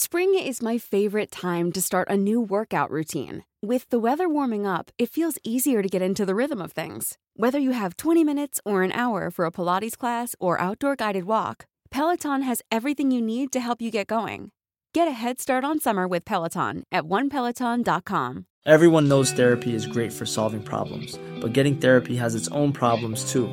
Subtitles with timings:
[0.00, 3.42] Spring is my favorite time to start a new workout routine.
[3.60, 7.18] With the weather warming up, it feels easier to get into the rhythm of things.
[7.34, 11.24] Whether you have 20 minutes or an hour for a Pilates class or outdoor guided
[11.24, 14.52] walk, Peloton has everything you need to help you get going.
[14.94, 18.46] Get a head start on summer with Peloton at onepeloton.com.
[18.66, 23.32] Everyone knows therapy is great for solving problems, but getting therapy has its own problems
[23.32, 23.52] too,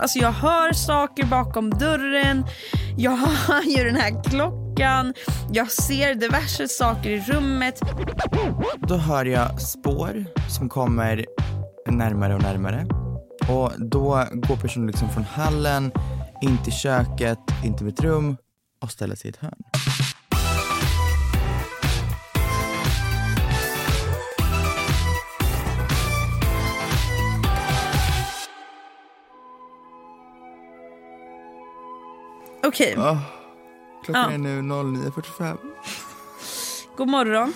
[0.00, 2.44] Alltså jag hör saker bakom dörren,
[2.96, 5.14] jag hör ju den här klockan,
[5.52, 7.80] jag ser diverse saker i rummet.
[8.88, 10.24] Då hör jag spår
[10.56, 11.26] som kommer
[11.86, 12.86] närmare och närmare.
[13.48, 15.92] Och då går personen liksom från hallen
[16.42, 18.36] in till köket, in till mitt rum
[18.82, 19.62] och ställer sig i ett hörn.
[32.70, 33.18] Okej, Oh,
[34.04, 34.30] klockan Ja.
[34.34, 35.56] är nu 09.45.
[36.96, 37.52] god morgon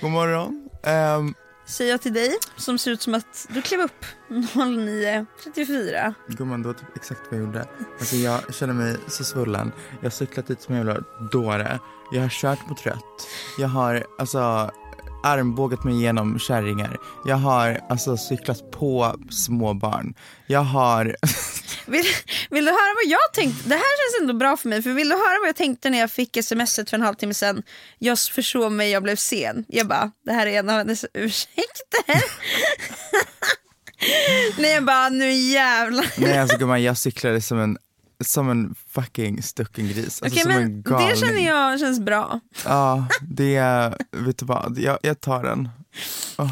[0.00, 0.68] God morgon.
[0.82, 1.34] Ehm,
[1.66, 6.14] säger jag till dig som ser ut som att du klev upp 09.34.
[6.28, 7.66] Gumman, det var typ exakt vad jag gjorde.
[7.98, 9.72] Alltså jag känner mig så svullen.
[10.00, 11.78] Jag har cyklat dit som en jävla dåre.
[12.12, 13.28] Jag har kört mot rött.
[13.58, 14.70] Jag har alltså
[15.24, 16.96] armbågat mig igenom kärringar.
[17.24, 20.14] Jag har alltså cyklat på småbarn.
[20.46, 21.16] Jag har...
[21.86, 22.04] Vill,
[22.50, 23.68] vill du höra vad jag tänkte?
[23.68, 24.82] Det här känns ändå bra för mig.
[24.82, 27.62] För Vill du höra vad jag tänkte när jag fick smset för en halvtimme sedan?
[27.98, 29.64] Jag försov mig, jag blev sen.
[29.68, 32.04] Jag bara, det här är en av hennes ursäkter.
[34.58, 36.06] Nej jag bara, nu jävlar.
[36.16, 37.78] Nej alltså gumman, jag cyklade som en,
[38.24, 40.22] som en fucking stucken gris.
[40.22, 41.08] Alltså Okej som en galning.
[41.08, 42.40] det känner jag känns bra.
[42.64, 43.60] Ja, det,
[44.12, 45.68] vet du vad, jag, jag tar den.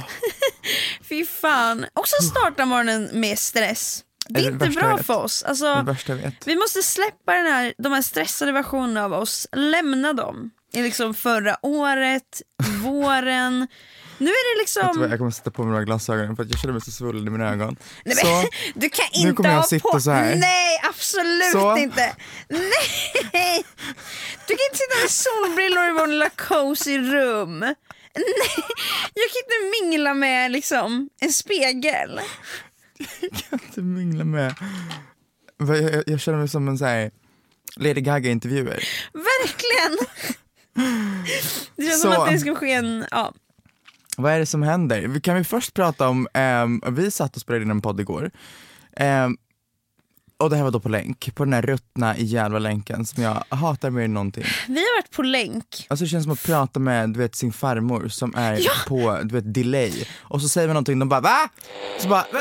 [1.08, 1.86] Fy fan.
[1.92, 4.04] Också starta morgonen med stress.
[4.28, 5.42] Det är inte bra jag för oss.
[5.42, 5.66] Alltså,
[6.06, 9.46] jag vi måste släppa den här, de här stressade versionerna av oss.
[9.52, 10.50] Lämna dem.
[10.72, 12.42] I liksom förra året,
[12.82, 13.66] våren.
[14.18, 15.10] Nu är det liksom...
[15.10, 17.30] jag kommer sätta på mig några glasögon för att jag känner mig så svullen i
[17.30, 17.76] mina ögon.
[18.04, 20.00] Nej, så, men, du kan inte kommer jag ha sitta på...
[20.00, 20.36] så här.
[20.36, 21.76] Nej, absolut Så.
[21.76, 22.16] inte.
[22.48, 23.64] Nej!
[24.46, 27.58] Du kan inte sitta med solbrillor i vår lilla cozy rum.
[27.60, 27.74] Nej,
[29.14, 32.20] jag kan inte mingla med liksom en spegel.
[33.50, 34.54] kan inte mingla med...
[35.58, 37.10] Jag, jag, jag känner mig som en så här
[37.76, 38.84] Lady Gaga-intervjuer.
[39.12, 40.06] Verkligen!
[41.76, 42.12] Det känns Så.
[42.12, 43.06] som att det ska ske en...
[43.10, 43.32] Ja.
[44.16, 45.20] Vad är det som händer?
[45.20, 48.30] Kan vi först prata om, ehm, vi satt och spelade in en podd igår.
[48.96, 49.36] Ehm,
[50.44, 53.44] och det här var då på länk, på den här ruttna jävla länken som jag
[53.48, 54.44] hatar mer än någonting.
[54.68, 55.86] Vi har varit på länk.
[55.88, 58.72] Alltså det känns som att prata med du vet, sin farmor som är Ja.
[58.88, 60.04] på du vet, delay.
[60.20, 61.48] Och så säger vi någonting, de bara va?
[62.00, 62.40] Så bara, va?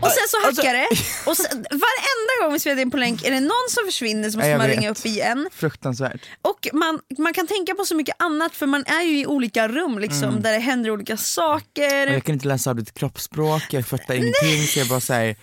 [0.00, 0.88] Och sen så Alltså- hackar det.
[1.30, 4.38] Och sen, varenda gång vi spelar in på länk är det någon som försvinner så
[4.38, 4.76] måste jag man vet.
[4.78, 5.48] ringa upp igen.
[5.52, 6.20] Fruktansvärt.
[6.42, 9.68] Och man, man kan tänka på så mycket annat för man är ju i olika
[9.68, 12.06] rum liksom, där det händer olika saker.
[12.08, 15.36] Och jag kan inte läsa av ditt kroppsspråk, jag fattar ingenting så jag bara säger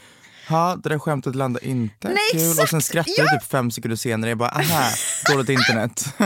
[0.50, 3.08] Ja, det där skämtet landade inte Nej, kul och sen exakt.
[3.18, 3.24] Ja.
[3.24, 4.90] jag typ fem sekunder senare, jag bara aha,
[5.32, 6.06] dåligt internet.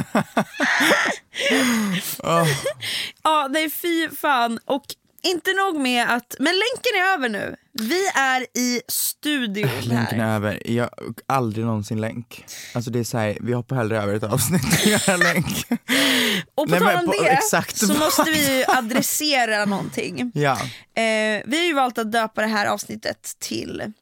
[3.23, 4.59] Ja, nej fy fan.
[4.65, 4.83] Och
[5.23, 7.55] inte nog med att, men länken är över nu.
[7.73, 10.29] Vi är i studion Länken här.
[10.31, 10.89] är över, jag
[11.27, 12.45] aldrig någonsin länk.
[12.73, 15.65] Alltså det är såhär, vi hoppar hellre över ett avsnitt än göra länk.
[16.55, 20.31] Och på Nej, tal om på- det exakt så måste vi ju adressera någonting.
[20.35, 20.57] Ja,
[20.95, 23.93] Eh, vi har ju valt att döpa det här avsnittet till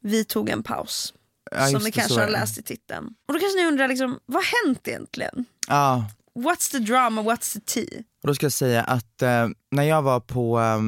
[0.00, 1.14] Vi tog en paus.
[1.50, 3.14] ja som ni kanske har läst i titeln.
[3.26, 5.44] Och då kanske ni undrar, liksom, vad har hänt egentligen?
[5.68, 8.02] Ja, What's the drama, what's the tea?
[8.22, 10.80] och då ska jag säga att eh, när jag var på, eh,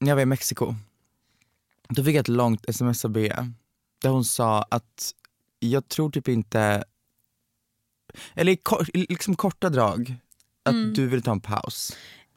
[0.00, 0.74] när jag var i Mexiko,
[1.88, 3.52] då fick jag ett långt sms av Bea,
[4.02, 5.14] där hon sa att
[5.58, 6.84] jag tror typ inte
[8.34, 10.16] eller i, kor, liksom korta drag,
[10.62, 10.94] att Mm.
[10.94, 11.96] du vill ta en paus.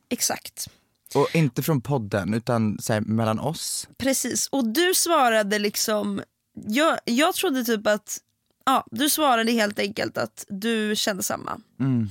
[0.09, 0.67] Exakt.
[1.15, 3.87] Och inte från podden utan så här, mellan oss.
[3.97, 6.21] Precis, och du svarade liksom,
[6.67, 8.17] jag, jag trodde typ att,
[8.65, 11.59] ja du svarade helt enkelt att du kände samma.
[11.79, 12.09] Mm.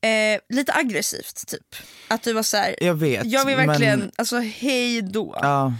[0.00, 1.76] Eh, lite aggressivt typ.
[2.08, 3.26] Att du var så här, Jag vet.
[3.26, 5.38] jag vill verkligen, Men, alltså hej då.
[5.42, 5.72] ja,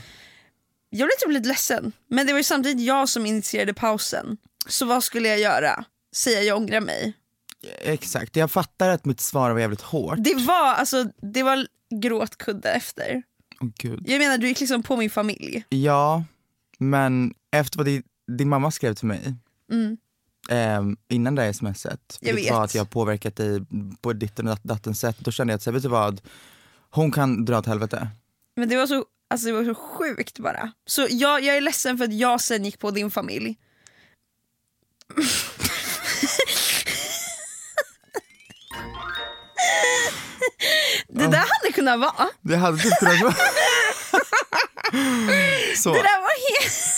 [0.91, 4.37] Jag blev typ lite ledsen, men det var ju samtidigt jag som initierade pausen.
[4.69, 5.85] Så vad skulle jag göra?
[6.17, 7.13] Säga jag ångrar mig?
[7.81, 8.37] Exakt.
[8.37, 10.17] Jag fattar att mitt svar var jävligt hårt.
[10.19, 11.67] Det var alltså, det var
[12.03, 13.23] gråtkudde efter.
[13.61, 14.05] Åh gud.
[14.07, 15.65] Jag menar du gick liksom på min familj.
[15.69, 16.25] Ja,
[16.79, 18.03] men efter vad din,
[18.39, 19.35] din mamma skrev till mig
[19.73, 19.97] Mm.
[20.51, 22.65] ehm, innan det här smset, Jag vilket var vet.
[22.71, 23.61] att jag påverkat dig
[24.01, 26.21] på ditt och datten sätt, då kände jag att, så vet du vad,
[26.91, 28.09] hon kan dra åt helvete.
[28.57, 30.73] Men det var så, alltså det var så sjukt bara.
[30.87, 33.57] Så jag, jag är ledsen för att jag sen gick på din familj.
[41.09, 42.29] Det där hade kunnat vara.
[42.41, 43.35] Det hade typ kunnat vara...
[45.77, 45.93] Så.
[45.93, 46.95] Det där var helt...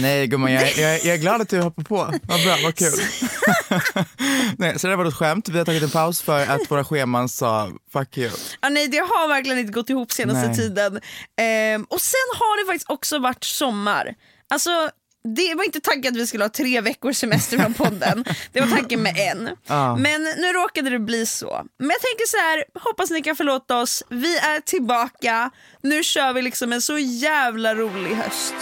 [0.00, 1.96] Nej gumman, jag, jag, jag är glad att du hoppar på.
[2.22, 2.92] Vad bra, vad kul.
[4.58, 5.48] Nej, så det var ett skämt.
[5.48, 8.30] Vi har tagit en paus för att våra scheman sa fuck you.
[8.60, 10.56] Ja, nej, det har verkligen inte gått ihop senaste Nej.
[10.56, 11.00] tiden.
[11.40, 14.14] Ehm, och sen har det faktiskt också varit sommar.
[14.50, 14.90] Alltså,
[15.34, 18.24] det var inte tanken att vi skulle ha tre veckors semester från podden.
[18.52, 19.50] Det var tanken med en.
[19.66, 19.96] Ja.
[19.96, 21.62] Men nu råkade det bli så.
[21.78, 24.02] Men jag tänker så här, hoppas ni kan förlåta oss.
[24.08, 25.50] Vi är tillbaka.
[25.82, 28.54] Nu kör vi liksom en så jävla rolig höst.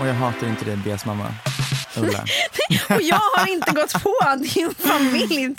[0.00, 1.34] Och jag hatar inte dig, Beas mamma.
[1.96, 2.24] Ulla.
[2.96, 5.54] Och jag har inte gått på din familj.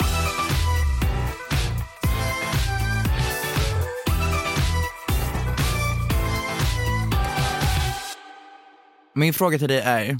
[9.14, 10.18] Min fråga till dig är,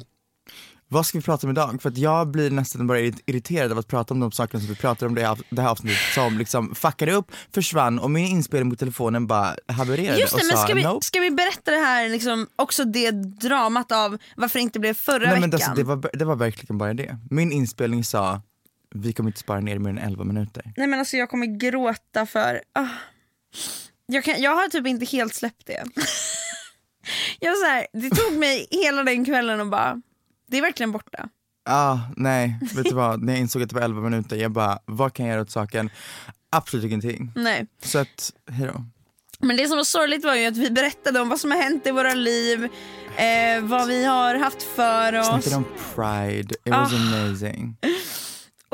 [0.89, 1.83] vad ska vi prata om idag?
[1.83, 4.69] För att jag blir nästan bara irrit- irriterad av att prata om de sakerna som
[4.69, 8.27] vi pratar om det här, det här avsnittet som liksom fuckade upp, försvann och min
[8.27, 11.05] inspelning på telefonen bara havererade Just det, och men sa ska vi, nope.
[11.07, 15.19] ska vi berätta det här, liksom, också det dramat av varför det inte blev förra
[15.31, 15.55] Nej, men veckan?
[15.55, 17.19] alltså, det, var, det var verkligen bara det.
[17.31, 18.43] Min inspelning sa,
[18.95, 20.73] vi kommer inte spara ner mer än 11 minuter.
[20.77, 22.63] Nej men alltså jag kommer gråta för...
[22.73, 22.87] ah.
[24.07, 25.85] Jag, kan, jag har typ inte helt släppt det.
[27.41, 30.01] jag så här, det tog mig hela den kvällen och bara,
[30.49, 31.29] det är verkligen borta.
[31.69, 33.23] Ah, nej, vet du vad?
[33.23, 35.51] När jag insåg att det var 11 minuter, jag bara, vad kan jag göra åt
[35.51, 35.91] saken?
[36.51, 37.33] Absolut ingenting.
[37.37, 37.67] Nej.
[37.85, 38.85] Så att, hejdå.
[39.41, 41.87] Men det som var sorgligt var ju att vi berättade om vad som har hänt
[41.87, 42.65] i våra liv,
[43.17, 45.27] eh, vad vi har haft för oss.
[45.27, 45.65] Snackade om
[45.95, 46.97] pride, it was Ah.
[46.97, 47.77] amazing.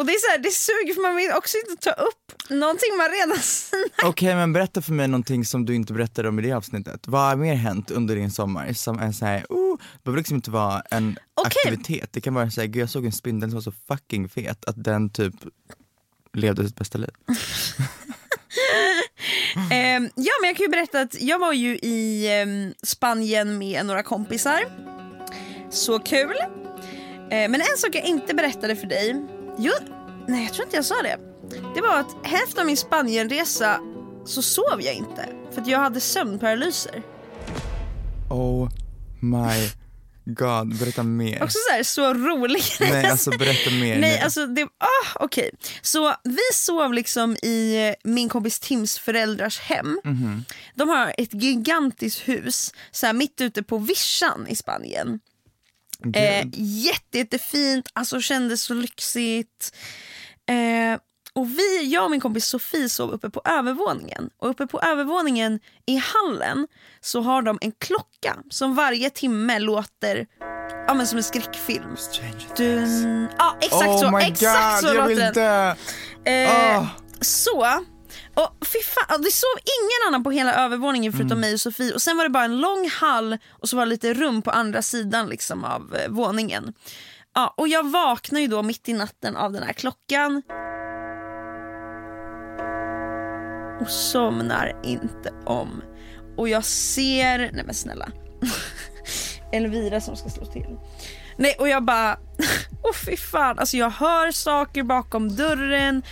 [0.01, 2.97] Och det är så här, det suger för man vill också inte ta upp någonting
[2.97, 3.39] man redan
[4.11, 7.09] Okej men berätta för mig någonting som du inte berättade om i det avsnittet.
[7.09, 10.51] Vad har mer hänt under din sommar som är såhär, oh, det behöver liksom inte
[10.51, 11.53] vara en Okej.
[11.57, 12.13] aktivitet.
[12.13, 14.85] Det kan vara såhär, gud jag såg en spindel som var så fucking fet att
[14.85, 15.35] den typ
[16.33, 17.11] levde sitt bästa liv.
[19.71, 23.87] Eh, ja men jag kan ju berätta att jag var ju i eh, Spanien med
[23.87, 24.61] några kompisar.
[25.71, 26.37] Så kul.
[27.31, 29.27] Eh, men en sak jag inte berättade för dig,
[29.61, 29.73] jo,
[30.29, 31.19] nej jag tror inte jag sa det.
[31.75, 33.81] Det var att hälften av min Spanienresa
[34.25, 37.03] så sov jag inte för att jag hade sömnparalyser.
[38.31, 38.69] Oh
[39.21, 39.71] my
[40.25, 41.43] god, berätta mer.
[41.43, 42.63] Också så här, så rolig.
[42.81, 44.25] Nej alltså berätta mer Nej, nu.
[44.25, 45.51] alltså det, ah, okej.
[45.83, 50.01] Så vi sov liksom i min kompis Tims föräldrars hem.
[50.05, 50.45] Mhm.
[50.75, 55.21] De har ett gigantiskt hus så här, mitt ute på vischan i Spanien.
[56.15, 59.77] Eh, jätte, jättefint, alltså kändes så lyxigt.
[60.49, 61.01] Eh,
[61.33, 64.31] och vi, jag och min kompis Sofie sov uppe på övervåningen.
[64.39, 66.67] Och uppe på övervåningen i hallen
[67.01, 70.27] så har de en klocka som varje timme låter
[70.87, 71.97] ja, men som en skräckfilm.
[72.57, 73.29] Dun.
[73.39, 75.77] Ja exakt oh så, my exakt god, så jag låter vill den.
[76.25, 76.87] Eh, Ah.
[77.21, 77.67] Så,
[78.41, 81.41] och fy fan, det sov ingen annan på hela övervåningen förutom Mm.
[81.41, 83.91] mig och Sofie och sen var det bara en lång hall och så var det
[83.91, 86.75] lite rum på andra sidan liksom av eh, våningen.
[87.35, 90.43] Ja, och jag vaknar ju då mitt i natten av den här klockan.
[93.81, 95.83] Och somnar inte om.
[96.37, 98.09] Och jag ser, nej men snälla.
[99.53, 100.77] Elvira som ska slå till.
[101.37, 102.19] Nej och jag bara,
[102.83, 103.59] åh fy fan.
[103.59, 106.03] Alltså jag hör saker bakom dörren,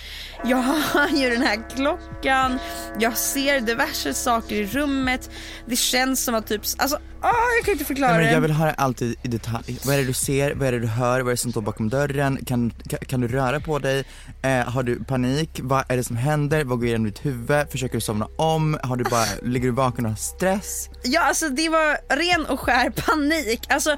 [0.45, 2.59] jag hör ju den här klockan,
[2.99, 5.31] jag ser diverse saker i rummet.
[5.67, 8.47] Det känns som att typ, alltså åh, jag kan inte förklara Nej, men jag det.
[8.49, 9.79] vill höra allt i, i detalj.
[9.85, 11.61] Vad är det du ser, vad är det du hör, vad är det som står
[11.61, 12.45] bakom dörren?
[12.47, 14.05] Kan, kan, kan du röra på dig?
[14.43, 15.61] Eh, har du panik?
[15.63, 16.65] Vad är det som händer?
[16.65, 17.71] Vad går igenom ditt huvud?
[17.71, 18.79] Försöker du somna om?
[18.83, 20.91] Har du bara, ligger du vaken och har stress?
[21.05, 23.67] Ja alltså det var ren och skär panik.
[23.69, 23.91] Alltså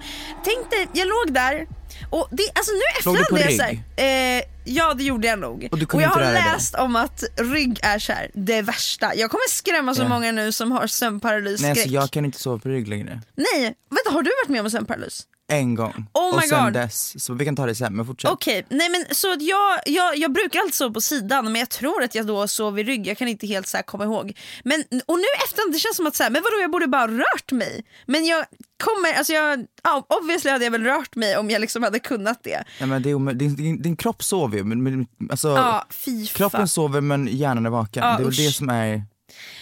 [0.45, 1.67] tänk dig, jag låg där
[2.11, 2.73] och det, alltså
[3.13, 3.57] nu på är rygg?
[3.57, 5.69] såhär, eh, Ja det gjorde jag nog.
[5.73, 9.15] Och Och, jag har läst om att rygg är så här, det värsta.
[9.15, 10.09] Jag kommer skrämma så Ja.
[10.09, 13.21] många nu som har sömnparalys Nej alltså jag kan inte sova på rygg längre.
[13.37, 15.23] Nej, vänta har du varit med om sömnparalys?
[15.51, 16.07] En gång.
[16.13, 16.73] Oh och sen God.
[16.73, 18.31] dess, så vi kan ta det sen men fortsätt.
[18.31, 22.03] Okej, nej men så jag, jag, jag brukar alltid sova på sidan men jag tror
[22.03, 24.39] att jag då sov i rygg, jag kan inte helt så komma ihåg.
[24.65, 27.07] Men, och nu efterhand, det känns som att så här, men vadå jag borde bara
[27.07, 27.85] rört mig.
[28.07, 28.45] Men jag
[28.85, 32.45] kommer, alltså jag, ja, obviously hade jag väl rört mig om jag liksom hade kunnat
[32.45, 32.65] det.
[32.81, 35.87] Nej, men det är din, din, din kropp sover ju, men, men alltså, Ja,
[36.35, 38.03] kroppen sover men hjärnan är vaken.
[38.05, 38.37] Ja, det är usch.
[38.37, 39.03] det som är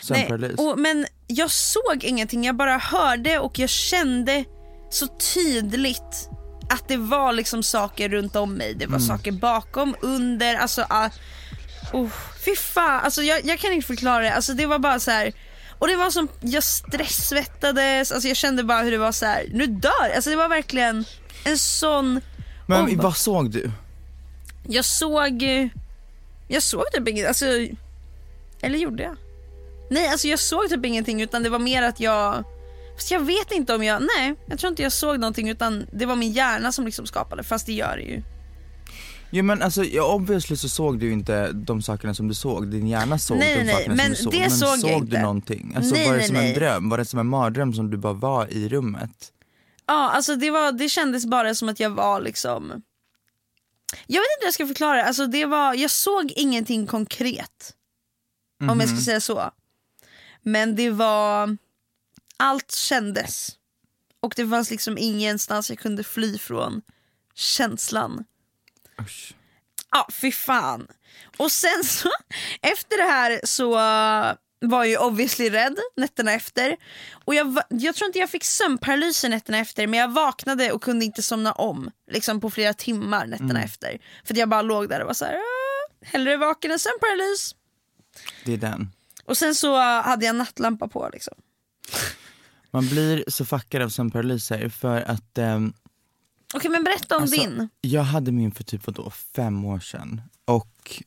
[0.02, 0.56] sömnparalys.
[0.76, 4.44] men jag såg ingenting, jag bara hörde och jag kände
[4.90, 6.28] så tydligt
[6.70, 8.74] att det var liksom saker runt om mig.
[8.74, 9.06] Det var Mm.
[9.06, 11.08] saker bakom, under, alltså uh,
[11.92, 12.08] oh,
[12.44, 14.34] fy fan, alltså jag, jag kan inte förklara det.
[14.34, 15.32] Alltså det var bara så här.
[15.78, 19.46] Och det var som, jag stressvettades, alltså jag kände bara hur det var så här.
[19.52, 21.04] nu dör Alltså det var verkligen
[21.44, 22.20] en sån,
[22.66, 23.70] Men oh, vad såg du?
[24.68, 25.42] jag såg,
[26.48, 27.46] jag såg typ inget, alltså,
[28.60, 29.16] eller gjorde jag?
[29.90, 32.44] Nej alltså jag såg typ ingenting utan det var mer att jag,
[32.98, 36.06] fast jag vet inte om jag, nej jag tror inte jag såg någonting utan det
[36.06, 38.22] var min hjärna som liksom skapade fast det gör det ju.
[39.30, 43.18] Jo men alltså, obviously så såg du inte de sakerna som du såg, din hjärna
[43.18, 44.40] såg Nej, de nej, sakerna men som du såg.
[44.40, 45.72] men såg jag såg du någonting?
[45.76, 46.48] Alltså Nej, var det nej, som nej.
[46.48, 46.88] en dröm?
[46.88, 49.32] Var det som en mardröm som du bara var i rummet?
[49.86, 52.82] Ja alltså det, var, det kändes bara som att jag var liksom,
[54.06, 57.74] jag vet inte hur jag ska förklara alltså det var, jag såg ingenting konkret.
[58.70, 59.50] Om jag ska säga så.
[60.42, 61.56] Men det var,
[62.38, 63.50] allt kändes.
[64.20, 66.82] Och det fanns liksom ingenstans jag kunde fly från
[67.34, 68.24] känslan.
[69.00, 69.34] Usch.
[69.90, 70.86] Ja, fy fan.
[71.36, 72.10] Och sen så,
[72.62, 76.76] efter det här så uh, var jag ju obviously rädd nätterna efter.
[77.24, 81.04] Och jag, jag tror inte jag fick sömnparalysen nätterna efter men jag vaknade och kunde
[81.04, 83.98] inte somna om liksom på flera timmar nätterna efter.
[84.24, 87.54] För jag bara låg där och var så här, "Ah, hellre vaken än sömnparalys.
[88.44, 88.90] Det är den.
[89.24, 91.34] Och sen så uh, hade jag nattlampa på liksom.
[92.70, 95.72] Man blir så fuckad av sömnparalyser för att ehm,
[96.54, 97.68] Okej men berätta om Alltså, din.
[97.80, 101.02] Jag hade min för typ vadå, fem år sedan och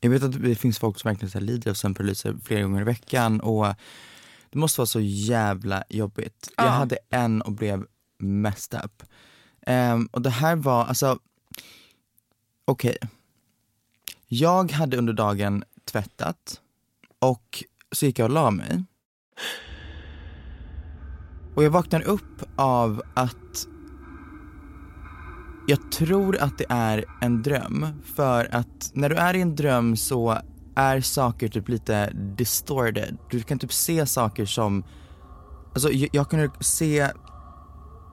[0.00, 2.80] jag vet att det finns folk som verkligen så här lider av sömnparalyser flera gånger
[2.80, 3.66] i veckan och
[4.50, 6.50] det måste vara så jävla jobbigt.
[6.56, 6.70] Jag Ja.
[6.70, 7.86] hade en och blev
[8.18, 9.02] messed up.
[9.66, 11.18] Ehm, och det här var, alltså,
[12.64, 12.96] okej.
[14.26, 16.60] Jag hade under dagen tvättat
[17.18, 18.84] och så gick jag och la mig.
[21.56, 23.66] Och jag vaknar upp av att
[25.66, 29.96] jag tror att det är en dröm för att när du är i en dröm
[29.96, 30.38] så
[30.74, 33.16] är saker typ lite distorted.
[33.30, 34.84] Du kan typ se saker som,
[35.74, 37.08] alltså jag, jag kunde se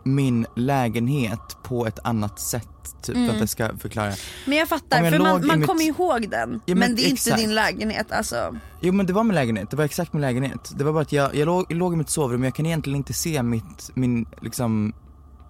[0.03, 2.67] min lägenhet på ett annat sätt
[3.01, 4.13] typ, för att jag ska förklara.
[4.45, 6.61] Men jag fattar, jag för man, man mitt- kommer ihåg den.
[6.65, 7.37] Ja, men, men det är inte exakt.
[7.41, 8.55] din lägenhet alltså.
[8.81, 10.71] Jo men det var min lägenhet, det var exakt min lägenhet.
[10.75, 12.65] Det var bara att jag, jag, låg, jag låg i mitt sovrum och jag kan
[12.65, 14.93] egentligen inte se mitt, min, liksom,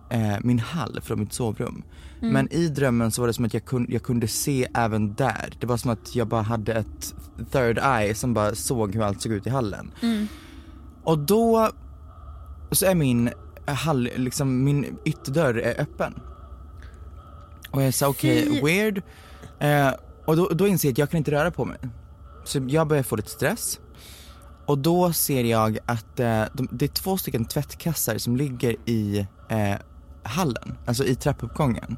[0.10, 1.83] eh, min hall från mitt sovrum.
[2.22, 5.53] Men i drömmen så var det som att jag, kun, jag kunde se även där.
[5.60, 7.13] Det var som att jag bara hade ett
[7.51, 9.91] third eye som bara såg hur allt såg ut i hallen.
[11.03, 11.72] Och då
[12.72, 13.29] så är min
[13.67, 16.13] hall, liksom min ytterdörr är öppen.
[17.70, 18.62] Och jag sa okej, Fy.
[18.62, 19.01] weird.
[19.60, 19.91] Eh,
[20.25, 21.77] och då, då inser jag att jag kan inte röra på mig.
[22.43, 23.79] Så jag börjar få lite stress.
[24.65, 29.27] Och då ser jag att eh, de, det är två stycken tvättkassar som ligger i
[29.50, 29.75] eh,
[30.24, 31.98] hallen, alltså i trappuppgången.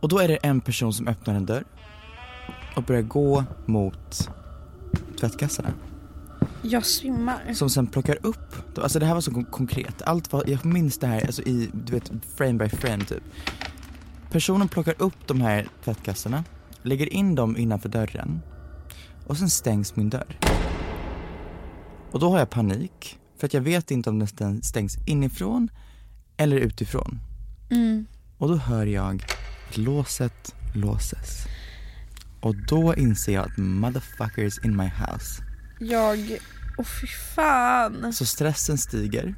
[0.00, 1.64] Och då är det en person som öppnar en dörr
[2.76, 4.30] och börjar gå mot
[5.20, 5.68] tvättkassarna.
[6.70, 7.52] Jag svimmar.
[7.54, 10.98] Som sen plockar upp, alltså det här var så kon- konkret, allt var, jag minns
[10.98, 13.22] det här alltså i, du vet, frame by frame typ.
[14.30, 16.44] Personen plockar upp de här tvättkassarna,
[16.82, 18.40] lägger in dem innanför dörren
[19.26, 20.38] och sen stängs min dörr.
[22.10, 25.68] Och då har jag panik, för att jag vet inte om den stäng- stängs inifrån
[26.36, 27.20] eller utifrån.
[27.70, 28.06] Mm.
[28.38, 29.22] Och då hör jag
[29.70, 31.44] att låset låses.
[32.40, 35.42] Och då inser jag att motherfuckers in my house.
[35.80, 36.38] Jag,
[36.78, 37.06] åh fy
[37.36, 38.12] fan.
[38.12, 39.34] Så stressen stiger.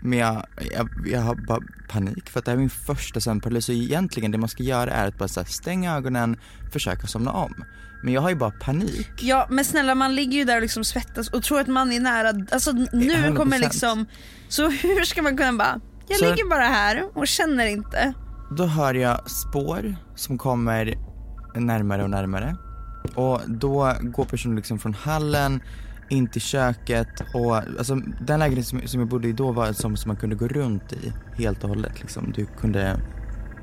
[0.00, 3.64] Men jag, jag, jag har bara panik för att det här är min första sömnparalys.
[3.66, 6.36] Så egentligen det man ska göra är att bara så här, stänga ögonen,
[6.72, 7.64] försöka somna om.
[8.04, 9.10] Men jag har ju bara panik.
[9.20, 12.00] Ja men snälla man ligger ju där och liksom svettas och tror att man är
[12.00, 13.36] nära, alltså nu 100%.
[13.36, 14.06] kommer liksom,
[14.48, 18.12] så hur ska man kunna bara, jag Så- ligger bara här och känner inte.
[18.56, 20.94] Då hör jag spår som kommer
[21.54, 22.56] närmare och närmare.
[23.14, 25.60] Och då går personen liksom från hallen
[26.08, 29.96] in till köket och alltså den lägenheten som, som jag bodde i då var som,
[29.96, 32.32] som man kunde gå runt i helt och hållet liksom.
[32.32, 33.00] Du kunde,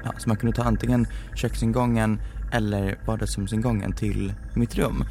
[0.03, 2.21] ja, så man kunde ta antingen köksingången
[2.51, 5.03] eller vardagsrumsingången till mitt rum.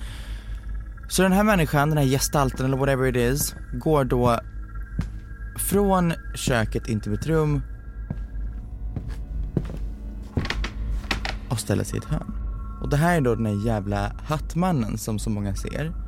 [1.08, 4.40] Så den här människan, den här gestalten eller whatever it is, går då
[5.58, 7.62] från köket in till mitt rum
[11.48, 12.32] och ställer sig i ett hörn.
[12.82, 16.01] Och det här är då den här jävla hattmannen som så många ser.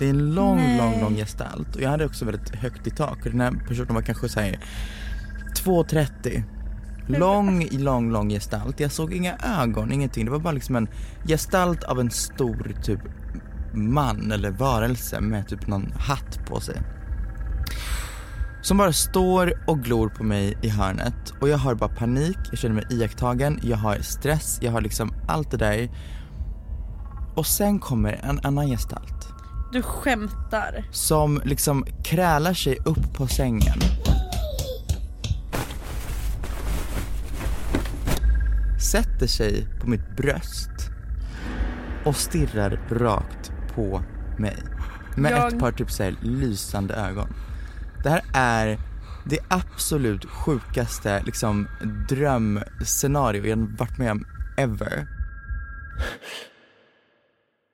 [0.00, 0.78] Det är en lång, Nej.
[0.78, 4.02] lång, lång gestalt och jag hade också väldigt högt i tak den här personen var
[4.02, 4.58] kanske såhär
[5.56, 6.42] 2,30
[7.18, 8.80] Lång, lång, lång gestalt.
[8.80, 10.24] Jag såg inga ögon, ingenting.
[10.24, 10.88] Det var bara liksom en
[11.24, 13.00] gestalt av en stor typ
[13.74, 16.82] man eller varelse med typ någon hatt på sig.
[18.62, 22.58] Som bara står och glor på mig i hörnet och jag har bara panik, jag
[22.58, 25.90] känner mig iakttagen, jag har stress, jag har liksom allt det där.
[27.36, 29.19] Och sen kommer en annan gestalt
[29.72, 30.84] Du skämtar.
[30.90, 33.78] som liksom krälar sig upp på sängen.
[38.92, 40.70] Sätter sig på mitt bröst
[42.04, 44.02] och stirrar rakt på
[44.38, 44.56] mig.
[45.16, 47.28] Med Jag- ett par typ så här lysande ögon.
[48.02, 48.78] Det här är
[49.24, 51.68] det absolut sjukaste liksom
[52.08, 54.24] drömscenario jag varit med om
[54.58, 55.06] ever.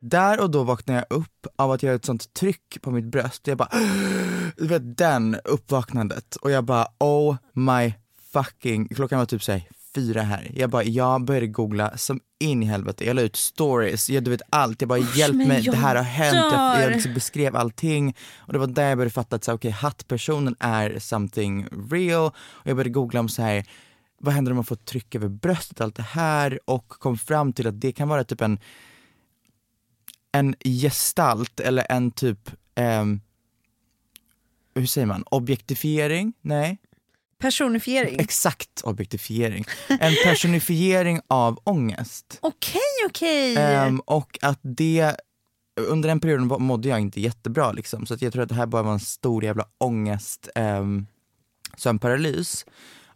[0.00, 3.04] Där och då vaknade jag upp av att jag hade ett sånt tryck på mitt
[3.04, 3.46] bröst.
[3.46, 3.70] Jag bara,
[4.56, 6.36] du vet den uppvaknandet.
[6.36, 7.94] Och jag bara, oh my
[8.32, 9.62] fucking, klockan var typ såhär
[9.94, 10.50] fyra här.
[10.54, 13.04] Jag bara, jag började googla som in i helvete.
[13.04, 14.80] Jag la ut stories, jag, du vet allt.
[14.82, 16.52] Jag bara, hjälp men mig, det här har hänt.
[16.52, 18.16] Jag, jag liksom beskrev allting.
[18.36, 22.26] Och det var där jag började fatta att så här, okej, hattpersonen är something real.
[22.36, 23.64] Och jag började googla om så här
[24.20, 26.60] vad händer om man får tryck över bröstet, allt det här.
[26.64, 28.58] Och kom fram till att det kan vara typ en
[30.38, 33.20] en gestalt eller en typ, ehm,
[34.74, 36.32] hur säger man, objektifiering?
[36.40, 36.78] Nej,
[37.38, 38.20] Personifiering.
[38.20, 39.64] exakt objektifiering.
[39.88, 42.38] En personifiering av ångest.
[42.42, 43.56] Okej, okej.
[43.56, 45.16] Ehm, och att det,
[45.80, 48.66] under den perioden mådde jag inte jättebra liksom, så att jag tror att det här
[48.66, 51.06] bara var en stor jävla ångest, um,
[51.76, 52.66] sömnparalys.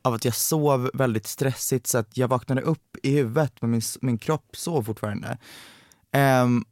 [0.02, 3.82] Av att jag sov väldigt stressigt så att jag vaknade upp i huvudet men min,
[4.00, 5.38] min kropp sov fortfarande.
[6.12, 6.64] Ehm,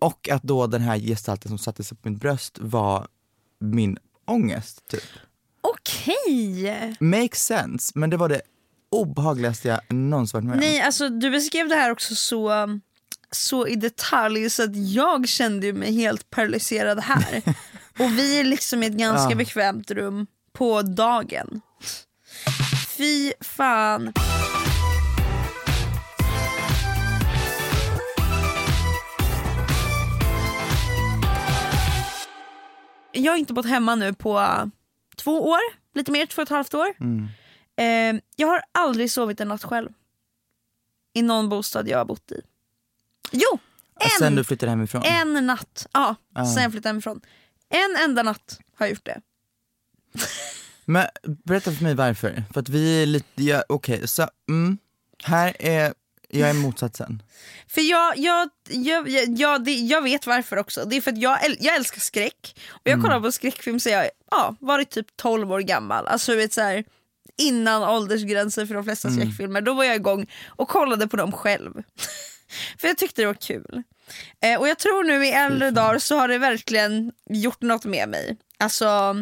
[0.00, 3.06] och att då den här gestalten som satte sig på mitt bröst var
[3.60, 5.02] min ångest typ.
[5.60, 6.96] Okej.
[7.00, 8.40] Makes sense, men det var det
[8.90, 10.60] obehagligaste jag någonsin varit med om.
[10.60, 12.68] Nej, alltså du beskrev det här också så,
[13.30, 17.42] så i detalj så att jag kände mig helt paralyserad här.
[17.98, 19.36] Och vi är liksom i ett ganska Ah.
[19.38, 21.60] bekvämt rum på dagen.
[22.96, 24.12] Fy fan.
[33.12, 34.70] Jag har inte bott hemma nu på
[35.16, 35.60] två år,
[35.94, 36.86] lite mer, två och ett halvt år.
[37.00, 37.28] Mm.
[38.16, 39.88] Eh, jag har aldrig sovit en natt själv.
[41.12, 42.40] I någon bostad jag har bott i.
[43.30, 43.58] Jo,
[44.00, 45.02] en, Sen du flyttade hemifrån?
[45.04, 45.86] en natt.
[45.92, 46.44] Ja, Ah.
[46.54, 47.20] sen jag flyttade hemifrån.
[47.68, 49.20] En enda natt har jag gjort det.
[50.84, 51.06] Men
[51.44, 52.44] berätta för mig varför.
[52.52, 54.78] För att vi är lite, ja, okej så, mm,
[55.24, 55.94] här är,
[56.30, 57.22] jag är motsatsen.
[57.68, 60.84] För jag, jag, jag, jag, jag, det, jag vet varför också.
[60.84, 62.60] Det är för att jag, äl- jag älskar skräck.
[62.68, 66.06] Och jag kollar på skräckfilm så jag ja, varit typ 12 år gammal.
[66.06, 66.84] Alltså vet så här,
[67.38, 69.60] innan åldersgränsen för de flesta skräckfilmer.
[69.60, 71.72] Då var jag igång och kollade på dem själv.
[72.78, 73.82] för jag tyckte det var kul.
[74.42, 78.08] Eh, och jag tror nu i äldre dagar så har det verkligen gjort något med
[78.08, 78.36] mig.
[78.58, 79.14] Alltså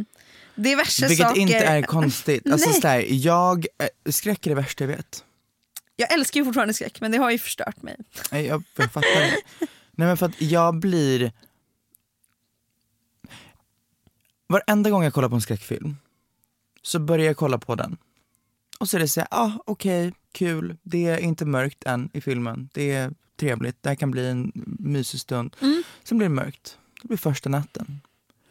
[0.55, 1.41] diverse Vilket saker.
[1.41, 2.53] inte är konstigt.
[2.53, 2.81] Alltså Nej.
[2.81, 5.25] sådär, jag, eh, skräck är det värsta jag vet.
[6.01, 7.97] Jag älskar ju fortfarande skräck men det har ju förstört mig.
[8.33, 9.37] Nej, Jag, jag fattar det.
[9.91, 11.33] Nej men för att jag blir...
[14.47, 15.97] Varenda gång jag kollar på en skräckfilm
[16.83, 17.97] så börjar jag kolla på den.
[18.81, 22.69] Och så är det såhär, ah, okej, kul, det är inte mörkt än i filmen,
[22.73, 25.57] det är trevligt, det här kan bli en mysig stund.
[26.05, 28.01] Sen blir det mörkt, det blir första natten.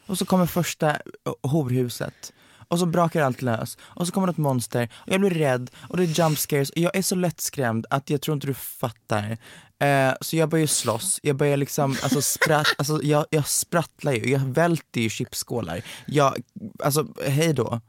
[0.06, 0.98] Och så kommer första
[1.42, 2.34] horhuset.
[2.68, 3.78] Och så brakar allt lös.
[3.82, 4.90] Och så kommer ett monster.
[4.96, 5.72] Och jag blir rädd.
[5.90, 6.70] Och det är jump scares.
[6.70, 9.38] Och jag är så lättskrämd att jag tror inte du fattar.
[9.80, 11.20] Eh, så jag börjar slåss.
[11.24, 14.30] Jag börjar liksom, alltså, spratt, alltså jag, jag sprattlar ju.
[14.32, 15.82] Jag välter ju chipsskålar.
[16.06, 16.36] Jag,
[16.84, 17.82] alltså hej då.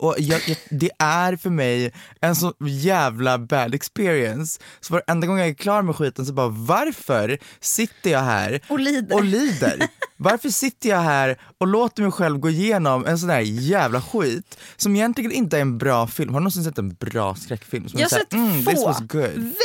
[0.00, 4.60] Och jag, jag, det är för mig en så jävla bad experience.
[4.80, 8.80] Så varenda gång jag är klar med skiten så bara varför sitter jag här Och
[8.80, 9.16] lider.
[9.16, 9.88] och lider?
[10.22, 14.58] Varför sitter jag här och låter mig själv gå igenom en sån här jävla skit
[14.76, 16.28] som egentligen inte är en bra film?
[16.34, 17.88] Har du någonsin sett en bra skräckfilm?
[17.88, 18.94] Som Jag är har sett mm, få,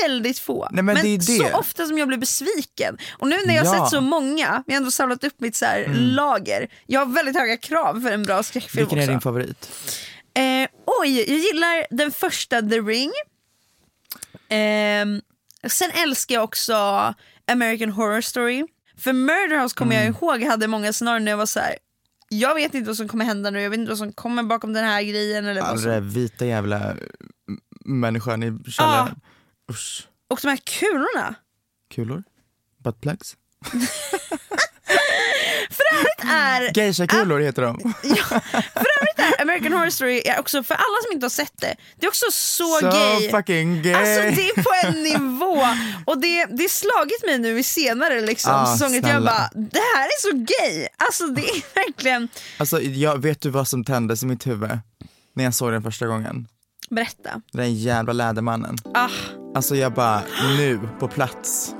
[0.07, 0.67] väldigt få.
[0.71, 1.23] Nej, men det är det.
[1.51, 2.97] så ofta som jag blir besviken.
[3.17, 3.69] Och nu när jag Ja.
[3.75, 3.85] Mm.
[3.85, 6.67] sett så många, vi har ändå samlat upp mitt så här lager.
[6.85, 9.11] Jag har väldigt höga krav för en bra skräckfilm Vilken är också.
[9.11, 9.69] din favorit?
[10.33, 10.69] Eh,
[11.01, 13.11] oj, jag gillar den första The Ring.
[14.49, 15.21] Ehm,
[15.67, 16.73] Sen älskar jag också
[17.51, 18.65] American Horror Story.
[18.99, 20.05] För Murder House kommer Mm.
[20.05, 21.75] jag ihåg hade många scenarion när jag var så här.
[22.29, 24.73] jag vet inte vad som kommer hända nu, jag vet inte vad som kommer bakom
[24.73, 25.45] den här grejen.
[25.45, 26.09] Eller vad All som...
[26.09, 26.95] vita jävla
[27.85, 29.19] människan i källaren.
[29.71, 30.07] Usch.
[30.29, 31.35] Och de här kulorna.
[31.95, 32.23] Kulor?
[32.83, 33.37] Buttplugs?
[36.29, 37.79] Är, Geisha-kulor heter de.
[38.73, 42.05] för övrigt American Horror Story, är också, för alla som inte har sett det, det
[42.05, 43.29] är också så, Så gay.
[43.29, 43.93] fucking gay.
[43.93, 45.63] Alltså det är på en nivå
[46.05, 49.49] och det, det är slagit mig nu i senare liksom, Ah, säsonger att jag bara,
[49.53, 50.87] det här är så gay.
[50.97, 54.79] Alltså det är verkligen, Alltså, jag, vet du vad som tändes i mitt huvud
[55.35, 56.47] när jag såg den första gången?
[56.89, 57.41] berätta.
[57.53, 58.77] Den jävla lädermannen.
[58.93, 59.09] Ah,
[59.55, 60.21] Alltså jag bara,
[60.57, 61.73] nu, på plats.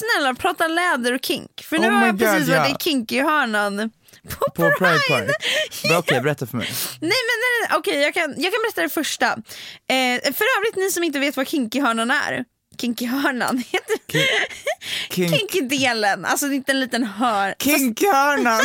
[0.00, 1.62] Snälla prata läder och kink?
[1.62, 2.76] För nu Oh har jag precis God, varit ja.
[2.76, 3.90] i kinky-hörnan
[4.28, 4.98] på, På Pride Pride.
[5.08, 5.98] Park.
[5.98, 6.68] Okej, berätta för mig.
[7.00, 9.26] Nej men nej, okej jag, kan, jag kan berätta det första.
[9.26, 12.44] Eh, för övrigt ni som inte vet vad kinky-hörnan är.
[12.80, 13.98] Kinky-hörnan heter
[15.10, 17.54] Kink, Kinky-delen, alltså inte en liten hörn.
[17.58, 18.60] Kinkhörnan!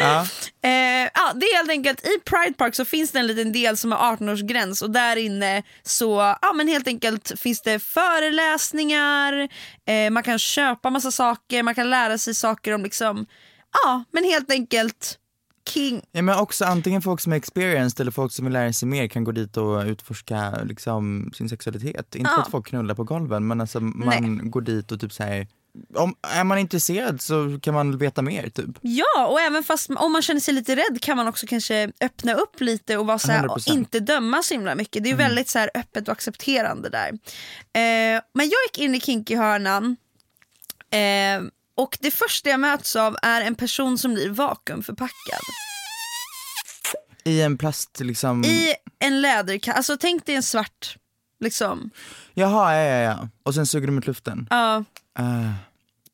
[0.00, 0.26] Ja,
[0.64, 3.76] Eh, ja, det är helt enkelt i Pride Park så finns det en liten del
[3.76, 9.48] som har 18-årsgräns och där inne så ja, men helt enkelt finns det föreläsningar,
[9.88, 13.26] eh, man kan köpa massa saker, man kan lära sig saker om liksom,
[13.84, 15.18] ja men helt enkelt
[15.68, 16.02] king.
[16.12, 19.08] ja, men också antingen folk som är experienced eller folk som vill lära sig mer
[19.08, 22.14] kan gå dit och utforska liksom, sin sexualitet.
[22.14, 22.42] Inte Ja.
[22.42, 25.46] att folk knullar på golven men alltså man går dit och typ säger
[25.94, 28.70] om, är man intresserad så kan man veta mer typ.
[28.80, 32.34] Ja och även fast om man känner sig lite rädd kan man också kanske öppna
[32.34, 33.72] upp lite och vara så här, och 100%.
[33.72, 35.04] inte döma så himla mycket.
[35.04, 37.08] Det är väldigt så här öppet och accepterande där.
[37.08, 39.96] Eh, men jag gick in i kinky-hörnan
[40.90, 41.42] eh,
[41.74, 45.40] och det första jag möts av är en person som blir vakuumförpackad.
[47.24, 50.96] I en plast liksom, I en läderkasse, alltså tänk dig en svart
[51.40, 51.90] liksom.
[52.34, 53.28] jaha ja ja ja.
[53.42, 54.46] Och sen suger de ut luften.
[54.50, 54.84] Ja,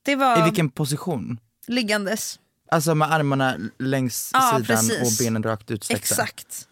[0.02, 1.40] Det var I vilken position?
[1.66, 2.38] liggandes.
[2.70, 5.02] Alltså med armarna längs Ja, sidan precis.
[5.20, 6.02] och benen rakt utsträckta.
[6.02, 6.68] Exakt.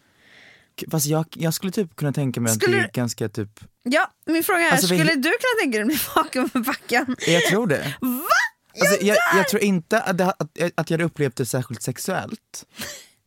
[0.90, 4.12] Fast jag, jag skulle typ kunna tänka mig Skulle att det är ganska typ, Ja,
[4.26, 7.14] min fråga är, Alltså, vi- skulle du kunna tänka dig att bli vakuumförpackad?
[7.26, 7.94] jag tror det.
[8.00, 8.20] Va?
[8.80, 10.40] Alltså, jag, jag tror inte att, det, att,
[10.74, 12.66] att jag hade upplevt det särskilt sexuellt.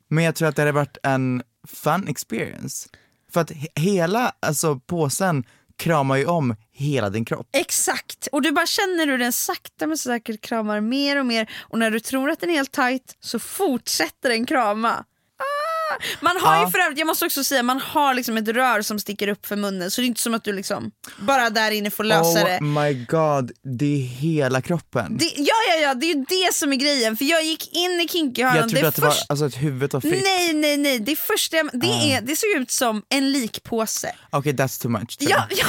[0.07, 2.89] Men jag tror att det hade varit en fun experience.
[3.33, 5.43] För att he- hela alltså, påsen
[5.77, 7.47] kramar ju om hela din kropp.
[7.53, 11.79] Exakt, och du bara känner hur den sakta men säkert kramar mer och mer och
[11.79, 14.89] när du tror att den är helt tight så fortsätter den krama.
[14.91, 16.03] Ah!
[16.21, 16.65] Man har Ja.
[16.65, 19.45] ju för övrigt, jag måste också säga, man har liksom ett rör som sticker upp
[19.45, 22.39] för munnen så det är inte som att du liksom bara där inne får lösa
[22.39, 22.59] oh det.
[22.61, 25.17] my god, det är hela kroppen.
[25.17, 25.33] det.
[25.37, 28.07] Ja ja ja, det är ju det som är grejen för jag gick in i
[28.07, 30.23] kinkyhörnan, jag trodde det att det var, alltså att huvudet var fritt.
[30.23, 34.15] Nej nej nej, det första det, är, det såg ut som en likpåse.
[34.31, 35.17] Okej, that's too much.
[35.17, 35.65] tror Ja, ja,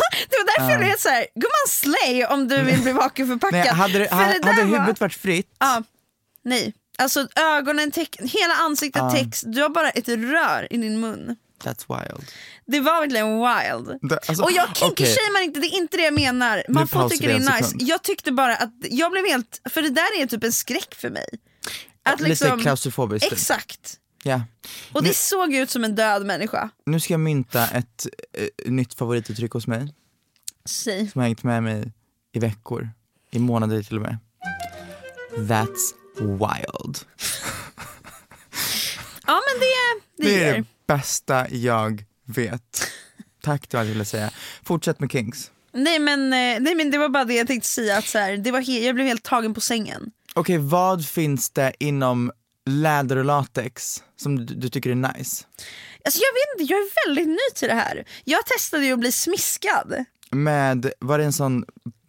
[0.62, 3.58] var därför jag blev helt såhär, gumman slay om du vill bli vakuumförpackad.
[3.60, 5.82] Nej, hade det, För ha, det hade var- huvudet varit fritt, Ja,
[6.44, 6.74] nej.
[6.98, 9.10] Alltså ögonen, hela ansiktet Ja.
[9.10, 11.36] täcks, du har bara ett rör i din mun.
[11.64, 12.24] that's wild.
[12.66, 13.98] Det var verkligen wild.
[14.10, 15.16] Det, alltså, och jag kinky okej.
[15.16, 16.62] shamear inte, det är inte det jag menar.
[16.68, 17.64] Man Nu får tycka det är nice.
[17.64, 17.82] sekund.
[17.82, 21.10] Jag tyckte bara att, jag blev helt, för det där är typ en skräck för
[21.10, 21.26] mig.
[22.02, 23.32] Att Lite liksom, klaustrofobiskt.
[23.32, 23.96] Exakt.
[24.22, 24.40] Ja.
[24.92, 26.70] Och det såg ut som en död människa.
[26.86, 28.06] Nu ska jag mynta ett
[28.38, 29.94] eh, nytt favorituttryck hos mig,
[30.64, 31.10] Säg.
[31.10, 31.92] som har hängt med mig
[32.32, 32.88] i veckor,
[33.30, 34.18] i månader till och med.
[35.36, 36.98] That's wild.
[39.26, 42.86] Ja men det, det, Det är det bästa jag vet.
[43.42, 44.30] Tack det var jag ville säga.
[44.62, 45.50] Fortsätt med Kings.
[45.72, 48.36] Nej men, eh, nej men det var bara det jag tänkte säga, att så här,
[48.36, 50.10] det var jag blev helt tagen på sängen.
[50.34, 52.32] Okej, vad finns det inom
[52.66, 55.44] läder och latex som du, du tycker är nice?
[56.04, 58.04] Alltså jag vet inte, jag är väldigt ny till det här.
[58.24, 60.04] Jag testade ju att bli smiskad.
[60.30, 61.64] Med, var det en sån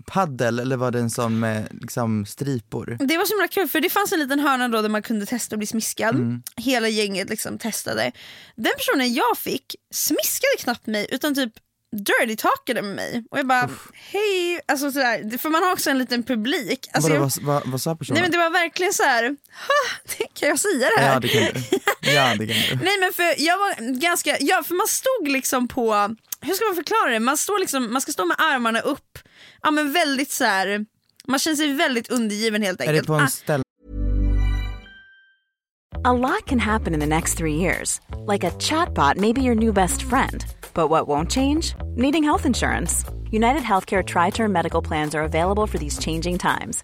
[0.06, 2.98] paddel eller var det en sån med liksom stripor?
[3.00, 5.26] Det var så himla kul för det fanns en liten hörna då där man kunde
[5.26, 6.16] testa att bli smiskad.
[6.16, 6.44] Mm.
[6.58, 8.12] Hela gänget liksom testade.
[8.56, 11.54] Den personen jag fick smiskade knappt mig utan typ
[11.96, 13.24] dirty talkade med mig.
[13.32, 15.38] Och jag bara hej, alltså sådär.
[15.38, 16.88] För man har också en liten publik.
[16.94, 18.14] Alltså, Vadå, jag, vad, vad, vad sa personen?
[18.16, 19.24] nej men det var verkligen så här.
[19.24, 21.14] "Ha, det- kan jag säga det här?
[21.14, 21.80] Ja det kan du.
[22.12, 22.86] Ja det kan du.
[22.86, 26.76] Nej men för jag var ganska, ja för man stod liksom på, hur ska man
[26.76, 27.20] förklara det?
[27.20, 29.20] Man, står liksom, man ska stå med armarna upp,
[29.64, 30.86] ja men väldigt så här.
[31.28, 33.04] man känner sig väldigt undergiven helt Är enkelt.
[33.04, 33.64] det på en Ah, ställe?
[36.04, 38.00] A lot can happen in the next three years.
[38.28, 40.44] Like a chatbot may be your new best friend.
[40.74, 41.76] But what won't change?
[41.96, 43.06] Needing health insurance.
[43.32, 46.84] United Healthcare Tri Term Medical Plans are available for these changing times.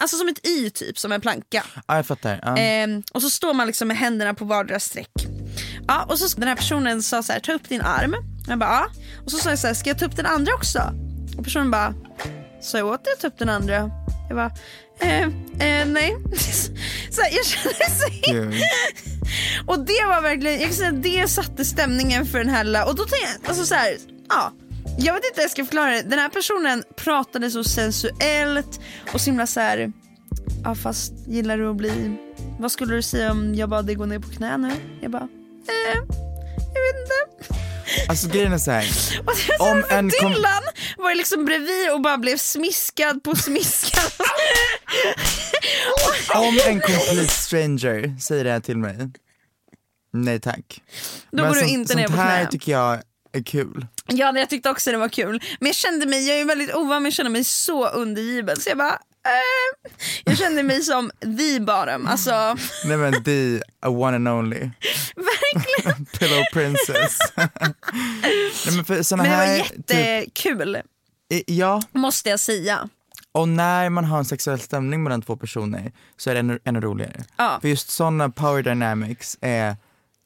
[0.00, 1.64] alltså som ett y typ, som en planka.
[1.86, 2.40] Ja, jag fattar.
[2.42, 2.56] Ja.
[2.56, 5.10] Ehm, och så står man liksom med händerna på vardera streck.
[5.88, 8.14] Ja, och så den här personen sa så här, ta upp din arm.
[8.48, 8.86] Jag bara ja.
[9.24, 10.78] Och så sa jag så här, ska jag ta upp den andra också?
[11.38, 11.94] Och personen bara,
[12.62, 13.90] sa jag åt dig att ta upp den andra?
[14.28, 14.52] Jag bara,
[15.00, 15.22] eh,
[15.68, 16.16] eh, nej.
[17.10, 18.54] så här, jag kände så Gud.
[19.66, 22.94] Och det var verkligen, jag kan säga det satte stämningen för den här lilla, och
[22.94, 23.96] då tänkte jag, alltså så här,
[24.28, 24.52] ja.
[24.98, 26.02] Jag vet inte hur jag ska förklara det.
[26.02, 28.80] Den här personen pratade så sensuellt
[29.12, 29.92] och så himla så här.
[30.64, 32.16] Ja fast gillar du att bli,
[32.58, 34.70] vad skulle du säga om jag bad dig gå ner på knä nu?
[35.00, 35.98] Jag bara, eh,
[36.74, 37.14] jag vet inte.
[38.08, 38.84] Alltså grejen är så här.
[39.26, 40.62] Och sen Om en kom- Dylan
[40.96, 44.12] var liksom bredvid och bara blev smiskad på smiskad.
[46.34, 48.96] Om en complete stranger säger det här till mig,
[50.12, 50.82] nej tack.
[51.30, 52.50] Då går du sånt, inte ner sånt på här knä.
[52.50, 53.86] tycker jag är kul.
[54.08, 55.42] Ja jag tyckte också det var kul.
[55.60, 58.68] Men jag kände mig, jag är väldigt ovan men jag kände mig så undergiven så
[58.68, 58.92] jag bara
[59.26, 59.90] eh.
[60.24, 64.70] Jag kände mig som the bottom, alltså Nej men the one and only.
[65.16, 66.04] verkligen.
[66.18, 67.18] Pillow princess.
[68.66, 70.78] nej, men för såna Men det var här, typ, jättekul,
[71.32, 72.88] i- ja, måste jag säga.
[73.32, 76.80] och när man har en sexuell stämning mellan två personer så är det ännu, ännu
[76.80, 77.24] roligare.
[77.36, 77.58] Ja.
[77.60, 79.76] För just såna power dynamics är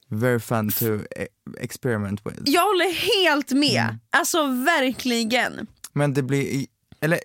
[0.08, 0.84] very fun to
[1.16, 1.26] e-
[1.58, 2.38] experiment with.
[2.44, 3.98] Jag håller helt med, Mm.
[4.10, 5.66] alltså verkligen.
[5.92, 6.66] Men det blir,
[7.00, 7.20] eller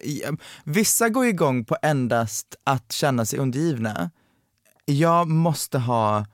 [0.64, 4.12] vissa går igång på endast att känna sig undergivna.
[4.86, 6.26] Jag måste ha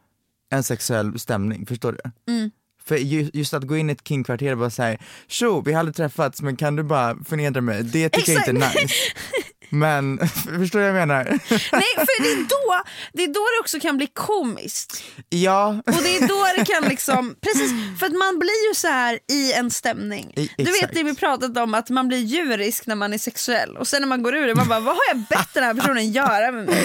[0.52, 2.34] en sexuell stämning, förstår du?
[2.34, 2.52] Mm.
[2.84, 5.80] För ju- just att gå in i ett kingkvarter och bara säga tjo vi har
[5.80, 7.84] aldrig träffats men kan du bara förnedra mig?
[7.84, 8.82] Det tycker jag inte är Exakt.
[8.82, 8.94] nice.
[9.70, 10.20] Men
[10.60, 11.24] förstår du vad jag menar?
[11.72, 15.04] Nej för det är, då, det är då det också kan bli komiskt.
[15.30, 15.68] ja.
[15.86, 19.20] Och det är då det kan liksom, precis, för att man blir ju så här
[19.32, 20.34] i en stämning.
[20.36, 23.78] I- Du vet det vi pratat om att man blir djurisk när man är sexuell
[23.78, 25.74] och sen när man går ur det man bara vad har jag bett den här
[25.74, 26.84] personen göra med mig?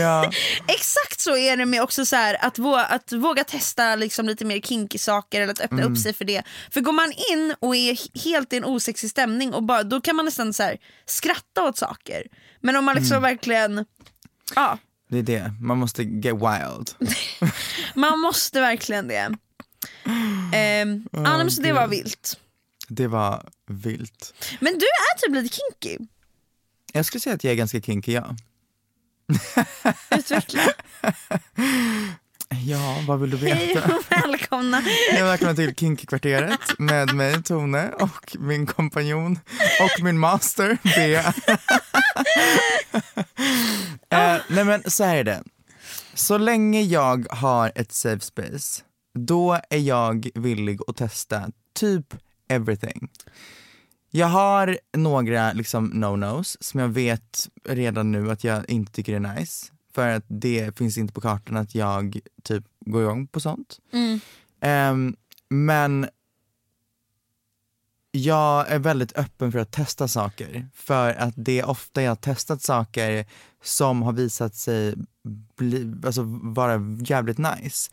[0.00, 0.30] ja.
[0.68, 4.44] Exakt så är det med också så här, att, våga, att våga testa liksom lite
[4.44, 5.92] mer kinky saker eller att öppna Mm.
[5.92, 6.42] upp sig för det.
[6.70, 10.16] För går man in och är helt i en osexig stämning och bara, då kan
[10.16, 12.11] man nästan så här, skratta åt saker.
[12.60, 13.22] Men om man liksom Mm.
[13.30, 13.84] verkligen,
[14.54, 16.90] ja, Det är det, man måste get wild.
[17.94, 19.36] man måste verkligen det.
[21.12, 22.38] Ja, men så det var vilt.
[22.88, 24.34] Det var vilt.
[24.60, 25.98] Men du är typ lite kinky.
[26.92, 28.36] Jag skulle säga att jag är ganska kinky ja.
[30.10, 30.62] Utveckla.
[32.60, 33.96] Ja, vad vill du Hej veta?
[33.96, 34.82] och välkomna.
[35.16, 39.38] Jag välkomna till Kinky-kvarteret med mig, Tone, och min kompanjon
[39.80, 41.20] och min master, Bea.
[44.10, 45.42] eh, nej men så här är det.
[46.14, 48.82] Så länge jag har ett safe space,
[49.18, 52.14] då är jag villig att testa typ
[52.48, 53.08] everything.
[54.10, 59.34] Jag har några liksom no-nos som jag vet redan nu att jag inte tycker är
[59.34, 59.66] nice.
[59.94, 63.78] För att det finns inte på kartan att jag typ går igång på sånt.
[64.60, 65.16] Ehm,
[65.48, 66.08] men
[68.10, 70.68] jag är väldigt öppen för att testa saker.
[70.74, 73.26] För att det är ofta jag har testat saker
[73.62, 74.94] som har visat sig
[75.56, 77.90] bli, alltså, vara jävligt nice.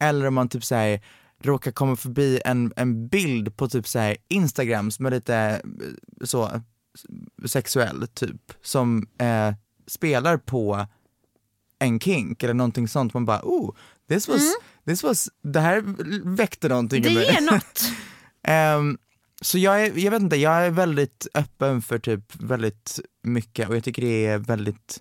[0.00, 1.00] Eller om man typ säger
[1.42, 6.62] råkar komma förbi en, en bild på typ så Instagram som är lite eh, så
[7.46, 9.54] sexuell typ, som eh,
[9.86, 10.86] spelar på
[11.80, 13.14] en kink eller någonting sånt.
[13.14, 13.74] Man bara oh,
[14.08, 14.42] this was,
[14.86, 15.82] this was, det här
[16.36, 17.14] väckte någonting Mm.
[17.14, 17.82] Det ger något.
[18.42, 18.98] Ehm,
[19.42, 23.76] så jag, är, jag vet inte, jag är väldigt öppen för typ väldigt mycket och
[23.76, 25.00] jag tycker det är väldigt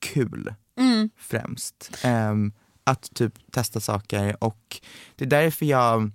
[0.00, 1.10] kul Mm.
[1.18, 1.90] främst.
[2.02, 2.52] Ehm,
[2.84, 4.80] att typ testa saker och
[5.16, 6.10] det är därför jag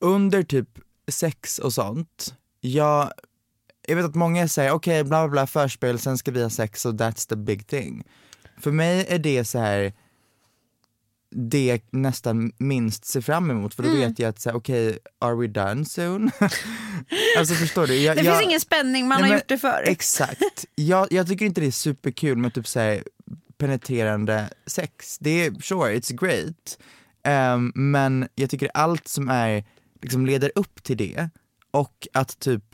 [0.00, 0.68] under typ
[1.08, 3.12] sex och sånt, jag,
[3.88, 6.86] jag vet att många säger okej bla bla bla förspel, sen ska vi ha sex
[6.86, 8.04] och that's the big thing.
[8.58, 9.92] För mig är det så här
[11.34, 14.00] det jag nästan minst ser fram emot för då Mm.
[14.00, 16.30] vet jag att okej, are we done soon?
[17.38, 17.94] alltså förstår du?
[17.94, 19.82] Jag, Det jag, finns ingen spänning, man Nej, har men gjort det förr.
[19.86, 20.64] Exakt.
[20.74, 23.02] Jag, jag tycker inte det är superkul med typ så här,
[23.58, 25.18] penetrerande sex.
[25.18, 26.78] Det är sure, it's great.
[27.24, 29.64] Ehm, men jag tycker allt som är,
[30.02, 31.28] liksom leder upp till det
[31.70, 32.64] och att typ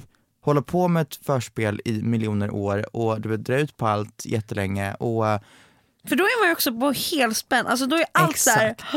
[0.47, 4.27] hålla på med ett förspel i miljoner år och du vet, dra ut på allt
[4.27, 5.41] jättelänge och, eh,
[6.09, 8.71] För då är man ju också på helspänn, alltså då är allt så här.
[8.71, 8.95] Exakt.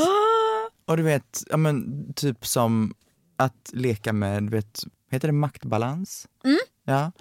[0.85, 2.93] och du vet, ja men typ som
[3.35, 6.27] att leka med, du vet, heter det maktbalans?
[6.43, 6.59] Mm.
[6.83, 7.11] Ja.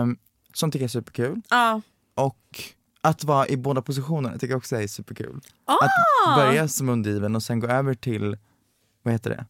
[0.00, 0.18] Um,
[0.54, 1.40] sånt tycker jag är superkul.
[1.50, 1.80] Ja.
[2.14, 2.62] Och
[3.00, 5.40] att vara i båda positionerna tycker jag också är superkul.
[5.64, 5.76] Ah!
[5.84, 8.36] Att börja som undergiven och sen gå över till,
[9.02, 9.46] vad heter det?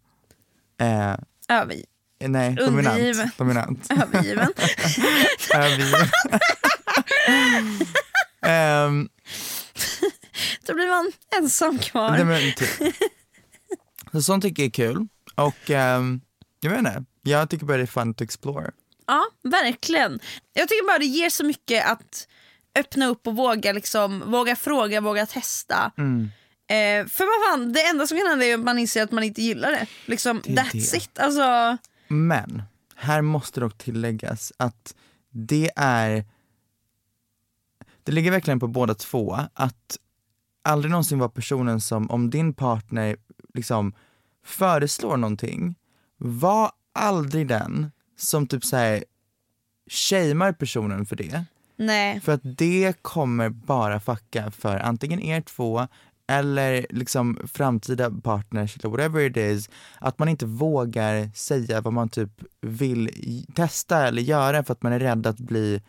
[0.85, 1.17] Eh,
[1.61, 1.77] Över,
[2.21, 3.31] nej, Undergiven.
[3.37, 3.89] dominant.
[3.89, 3.93] dominant.
[4.15, 4.53] övergiven.
[5.55, 6.09] Övergiven.
[8.43, 9.09] Ehm,
[10.67, 12.11] då blir man ensam kvar.
[12.11, 12.95] nej, men typ.
[14.13, 15.07] Så sånt tycker jag är kul.
[15.35, 16.21] Och ehm,
[16.61, 18.71] jag vet inte, jag tycker bara det är fun to explore.
[19.07, 20.21] Ja, verkligen.
[20.53, 22.29] Jag tycker bara det ger så mycket att
[22.79, 25.93] öppna upp och våga, liksom, våga fråga, våga testa.
[25.99, 26.31] Mm.
[26.71, 29.25] Eh, för vad fan, det enda som kan hända är att man inser att man
[29.25, 29.87] inte gillar det.
[30.07, 30.97] Liksom, Det that's det.
[30.97, 31.19] it.
[31.19, 31.77] Alltså,
[32.09, 32.63] Men
[32.95, 34.95] här måste dock tilläggas att
[35.31, 36.25] det är
[38.03, 39.99] det ligger verkligen på båda två att
[40.63, 43.17] aldrig någonsin vara personen som om din partner
[43.55, 43.93] liksom
[44.45, 45.75] föreslår någonting,
[46.17, 49.05] var aldrig den som typ såhär
[49.91, 51.45] shamear personen för det.
[51.77, 52.21] nej.
[52.21, 55.89] För att det kommer bara fucka för antingen er två
[56.29, 59.71] eller liksom framtida partners eller whatever it is.
[59.99, 63.11] Att man inte vågar säga vad man typ vill
[63.55, 65.83] testa eller göra för att man är rädd att bli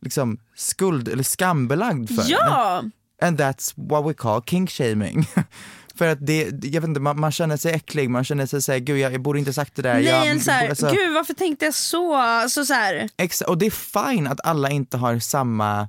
[0.00, 2.24] liksom skuld eller skambelagd för.
[2.30, 2.82] Ja!
[3.22, 5.26] And that's what we call kink shaming.
[5.94, 8.78] för att det, jag vet inte, man, man känner sig äcklig, man känner sig såhär,
[8.78, 9.94] gud jag, jag borde inte sagt det där.
[9.94, 12.14] Nej, jag, en så här, alltså- gud varför tänkte jag så?
[12.14, 15.88] Alltså, så här, Exa- och det är fine att alla inte har samma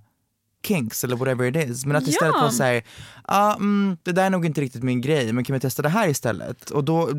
[0.68, 1.86] kinks eller whatever it is.
[1.86, 2.42] Men att istället Ja.
[2.42, 2.84] vara såhär,
[3.24, 5.90] ah, mm, det där är nog inte riktigt min grej men kan vi testa det
[5.90, 6.70] här istället?
[6.70, 7.10] Och då,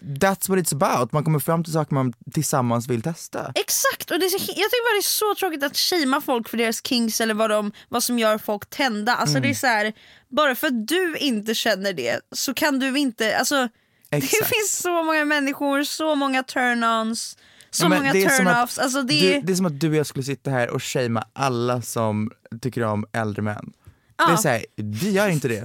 [0.00, 1.12] that's what it's about.
[1.12, 3.52] Man kommer fram till saker man tillsammans vill testa.
[3.54, 6.56] Exakt, och det är jag tycker bara det är så tråkigt att shamea folk för
[6.56, 9.14] deras kinks eller vad, de, vad som gör folk tända.
[9.14, 9.42] Alltså Mm.
[9.42, 9.92] det är så här,
[10.28, 13.54] bara för att du inte känner det så kan du inte, alltså
[14.10, 14.46] det Exakt.
[14.48, 17.38] finns så många människor, så många turn-ons,
[17.70, 18.78] så Ja, många det är som att turn-offs.
[18.82, 21.24] Alltså det, Du, det är som att du och jag skulle sitta här och shamea
[21.32, 22.30] alla som
[22.62, 23.72] tycker om äldre män.
[24.18, 24.36] Det är Ja.
[24.36, 25.64] såhär, vi gör inte det.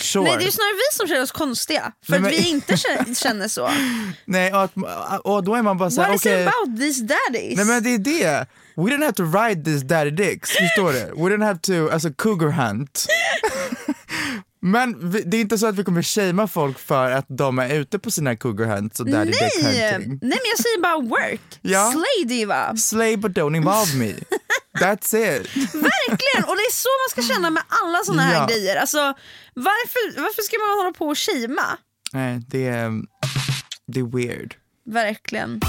[0.00, 0.24] Sure.
[0.24, 2.76] Nej det är snarare vi som känner oss konstiga för Nej, att men- vi inte
[3.14, 3.70] känner, så.
[4.24, 4.72] Nej, och, att,
[5.24, 6.42] och då är man bara såhär, What is okej.
[6.42, 7.56] it about these daddies?
[7.56, 8.46] Nej men det är det.
[8.76, 10.98] We didn't have to ride this daddy dicks, förstår du?
[10.98, 13.06] We didn't have to, alltså cougar hunt.
[14.62, 17.74] Men vi, det är inte så att vi kommer shamea folk för att de är
[17.74, 20.10] ute på sina cougar hunts och daddy dick Nej, hunting.
[20.10, 21.92] nej men jag säger bara work, Ja.
[21.92, 22.76] slay diva.
[22.76, 24.12] Slay but don't involve me.
[24.80, 25.56] That's it.
[25.74, 28.46] Verkligen, och det är så man ska känna med alla såna här Ja.
[28.46, 28.76] grejer.
[28.76, 28.98] Alltså,
[29.54, 31.78] varför, varför ska man hålla på och shama?
[32.12, 32.90] Nej, det är,
[33.86, 34.54] det är weird.
[34.90, 35.60] Verkligen.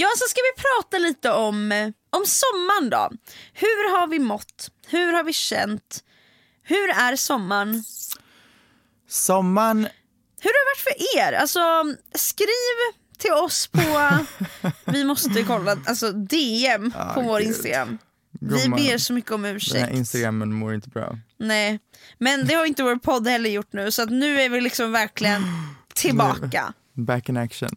[0.00, 1.72] Ja, så ska vi prata lite om,
[2.10, 3.10] om sommaren då.
[3.52, 4.70] Hur har vi mått?
[4.86, 6.04] Hur har vi känt?
[6.62, 7.84] Hur är sommaren?
[9.08, 9.78] Sommaren,
[10.40, 11.32] Hur har det varit för er?
[11.32, 11.60] Alltså,
[12.14, 12.48] skriv
[13.18, 14.10] till oss på,
[14.92, 17.48] vi måste kolla, alltså DM på Ah, vår gud.
[17.48, 17.98] Instagram.
[18.40, 19.92] Vi ber så mycket om den här ursäkt.
[19.94, 21.18] instagrammen mår inte bra.
[21.38, 21.78] Nej,
[22.18, 24.92] men det har inte vår podd heller gjort nu så att nu är vi liksom
[24.92, 25.42] verkligen
[25.94, 26.72] tillbaka.
[26.92, 27.68] Back in action.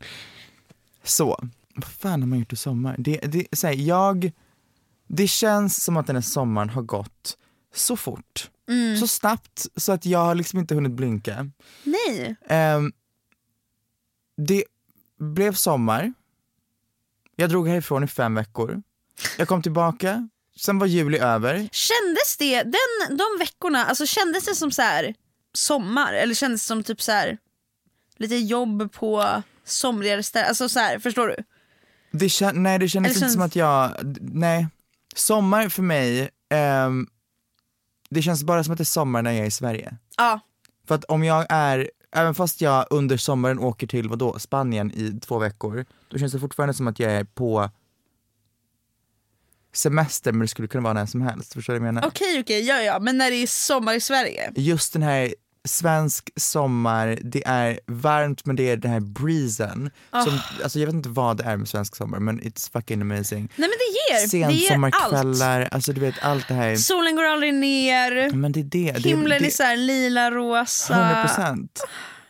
[1.03, 1.39] Så,
[1.75, 2.95] vad fan har man gjort i sommar?
[2.99, 4.31] Det, det, så här, jag,
[5.07, 7.37] det känns som att den här sommaren har gått
[7.73, 8.49] så fort.
[8.69, 8.97] Mm.
[8.97, 11.51] Så snabbt så att jag har liksom inte hunnit blinka.
[11.83, 12.91] Nej, Ehm,
[14.37, 14.63] det
[15.19, 16.13] blev sommar.
[17.35, 18.81] Jag drog härifrån i fem veckor.
[19.37, 21.55] Jag kom tillbaka, sen var juli över.
[21.71, 25.15] kändes det, den, de veckorna, alltså kändes det som så här
[25.53, 27.37] sommar eller kändes det som typ så här
[28.17, 30.47] lite jobb på somrigare ställen.
[30.47, 31.35] Alltså så här, förstår du?
[32.11, 33.91] Det kän- nej det kändes Eller inte känns- som att jag,
[34.21, 34.67] nej.
[35.15, 37.07] Sommar för mig, ehm,
[38.09, 39.97] det känns bara som att det är sommar när jag är i Sverige.
[40.17, 40.39] Ja.
[40.87, 45.19] För att om jag är, även fast jag under sommaren åker till vadå, Spanien i
[45.19, 47.69] två veckor, då känns det fortfarande som att jag är på
[49.73, 52.07] semester men det skulle kunna vara när som helst, förstår du vad jag menar?
[52.07, 54.51] Okej okej, ja ja, men när det är sommar i Sverige.
[54.55, 55.33] Just den här
[55.67, 59.89] svensk sommar, det är varmt men det är den här breezen.
[60.11, 63.49] Som, alltså jag vet inte vad det är med svensk sommar men it's fucking amazing.
[63.55, 64.59] Nej men det ger, det ger allt.
[64.59, 66.75] Sensommarkvällar, alltså du vet allt det här.
[66.75, 68.91] Solen går aldrig ner, Men det är det.
[68.91, 70.93] det, himlen det, är så här lila, rosa.
[70.93, 71.83] 100 procent.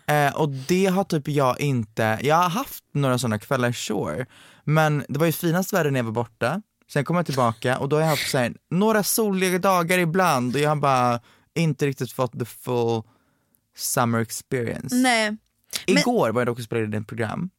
[0.07, 4.25] Eh, och det har typ jag inte, jag har haft några sådana kvällar sure,
[4.63, 6.61] men det var ju finast väder när jag var borta,
[6.93, 10.55] sen kom jag tillbaka och då har jag haft så här, några soliga dagar ibland
[10.55, 11.19] och jag har bara
[11.55, 13.03] inte riktigt fått the full
[13.81, 14.95] summer experience.
[14.95, 15.37] Nej.
[15.85, 17.49] Igår var jag dock och spelade in ett program,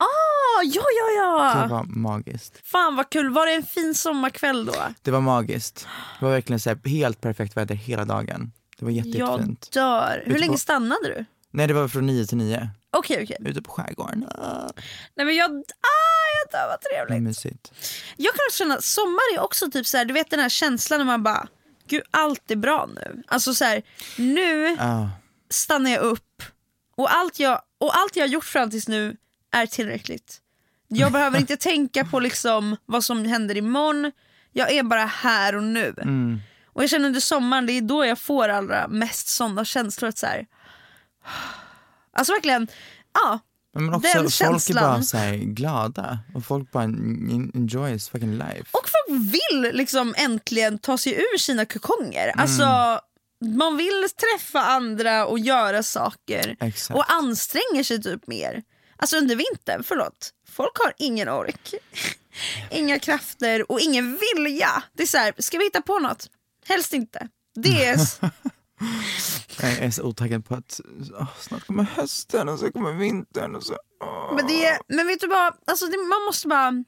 [0.00, 1.06] Ah, ja ja
[1.54, 1.66] det ja.
[1.70, 2.60] var magiskt.
[2.64, 4.74] Fan vad kul, var det en fin sommarkväll då?
[5.02, 5.86] Det var magiskt.
[6.18, 8.52] Det var verkligen så här, helt perfekt väder hela dagen.
[8.78, 9.72] Det var jätte, Jag jättefint.
[9.72, 10.22] dör.
[10.26, 11.24] Hur Ute länge på- stannade du?
[11.50, 13.36] Nej det var från 9 till 9, Okej okej.
[13.50, 14.26] ute på skärgården.
[14.28, 14.70] Ah,
[15.16, 17.22] Nej men jag, ah, jag dör vad trevligt.
[17.22, 17.72] mysigt.
[18.16, 20.48] Jag kan också känna att sommar är också typ så här, du vet den här
[20.48, 21.48] känslan när man bara,
[21.88, 23.22] gud allt är bra nu.
[23.26, 23.82] Alltså så här,
[24.18, 25.06] nu Ah.
[25.50, 26.42] Stannar jag upp
[26.96, 29.16] och allt jag, och allt jag har gjort fram tills nu
[29.52, 30.40] är tillräckligt.
[30.88, 34.12] Jag behöver inte tänka på liksom vad som händer imorgon,
[34.52, 35.94] jag är bara här och nu.
[36.02, 36.40] Mm.
[36.66, 40.08] Och jag känner under sommaren, det är då jag får allra mest sådana känslor.
[40.08, 40.46] Att så här,
[42.12, 42.68] alltså verkligen,
[43.14, 43.38] ja.
[43.74, 44.84] Men också Den folk känslan.
[44.84, 48.64] är bara så här glada och folk bara en- enjoys fucking life.
[48.72, 52.32] Och folk vill liksom äntligen ta sig ur sina kokonger.
[52.36, 53.00] Alltså,
[53.40, 56.56] man vill träffa andra och göra saker.
[56.60, 56.96] Exakt.
[56.96, 58.62] Och anstränger sig typ mer.
[58.96, 60.32] Alltså under vintern, förlåt.
[60.48, 61.74] Folk har ingen ork.
[62.70, 64.82] Inga krafter och ingen vilja.
[64.92, 66.30] Det är så här, ska vi hitta på något?
[66.66, 67.28] Helst inte.
[67.54, 67.98] Det är...
[69.60, 70.80] Jag är så otaggad på att
[71.20, 73.76] åh, snart kommer hösten och så kommer vintern och så.
[74.00, 74.34] åh.
[74.36, 76.84] men, det men vet du vad, alltså det, man måste bara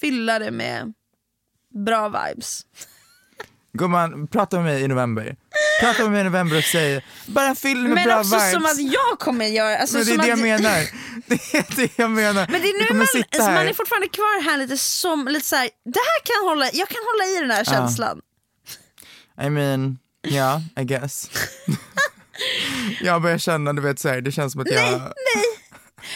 [0.00, 0.94] fylla det med
[1.84, 2.66] bra vibes.
[3.78, 5.36] Gumman, prata med mig i november.
[5.80, 8.52] Prata med mig i november och säg bara fyll med Men bra också vibes.
[8.52, 9.78] som att jag kommer göra...
[9.78, 10.86] Alltså, men det är det jag menar.
[11.26, 12.46] Det är det jag menar.
[12.50, 13.54] Men det är nu man, sitta alltså, här.
[13.54, 16.88] man är fortfarande kvar här lite som, lite så här, det här kan hålla, jag
[16.88, 18.20] kan hålla i den här känslan.
[19.42, 21.30] I mean, ja, I guess.
[23.00, 25.12] jag börjar känna, du vet så här, det känns som att jag...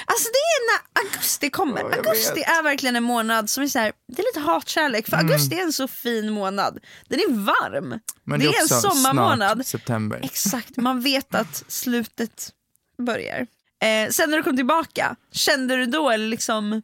[0.07, 1.81] Alltså det är när augusti kommer.
[1.81, 2.49] Ja, augusti vet.
[2.49, 5.63] är verkligen en månad som är så här, det är lite hatkärlek för augusti är
[5.63, 6.79] en så fin månad.
[7.09, 8.01] Den är varm.
[8.25, 9.57] Men det det är är en också sommarmånad.
[9.57, 10.21] snart september.
[10.23, 12.53] Exakt, man vet att slutet
[12.99, 13.47] börjar.
[13.83, 16.83] Eh, sen när du kom tillbaka, kände du då eller liksom,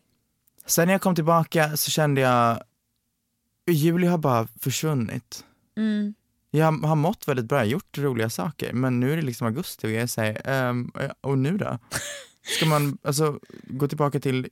[0.66, 2.62] Sen när jag kom tillbaka så kände jag,
[3.70, 5.44] juli har bara försvunnit.
[5.76, 6.14] mm,
[6.50, 9.90] Jag har mått väldigt bra, gjort roliga saker men nu är det liksom augusti och
[9.90, 11.78] jag säger, ehm, och nu då?
[12.44, 14.48] Ska man alltså gå tillbaka till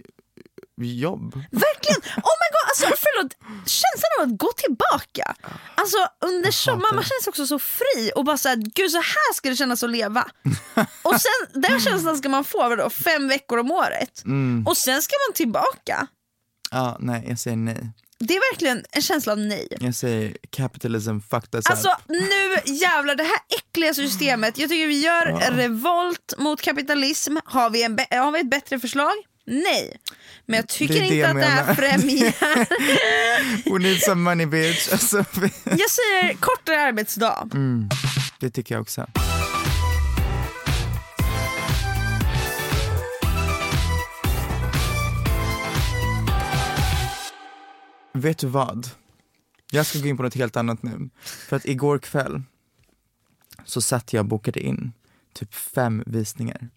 [0.76, 1.34] jobb?
[1.34, 3.36] verkligen, oh my god, alltså förlåt,
[3.66, 5.34] känslan av att gå tillbaka.
[5.74, 9.50] Alltså under sommaren, man känns också så fri och bara såhär, gud så här ska
[9.50, 10.24] det kännas att leva.
[11.02, 14.24] och sen, den känslan ska man få vadå, fem veckor om året.
[14.24, 14.66] Mm.
[14.66, 16.06] Och sen ska man tillbaka.
[16.70, 17.92] Ja, nej jag säger nej.
[18.24, 19.68] Det är verkligen en känsla av nej.
[19.80, 21.98] Jag säger capitalism fucked us Alltså up.
[22.08, 24.58] nu jävlar, det här äckliga systemet.
[24.58, 27.36] Jag tycker vi gör revolt mot kapitalism.
[27.44, 29.12] Har vi, en har vi ett bättre förslag?
[29.46, 29.96] Nej.
[30.46, 31.74] Men jag tycker Det det inte jag att det här menar.
[31.74, 33.72] främjar.
[33.78, 34.88] We need some money bitch.
[34.92, 35.16] Alltså,
[35.64, 37.48] jag säger kortare arbetsdag.
[38.40, 39.06] det tycker jag också.
[48.20, 48.86] Vet du vad?
[49.70, 51.10] Jag ska gå in på något helt annat nu.
[51.22, 52.42] För att igår kväll
[53.64, 54.92] så satt jag och bokade in
[55.34, 56.56] typ fem visningar.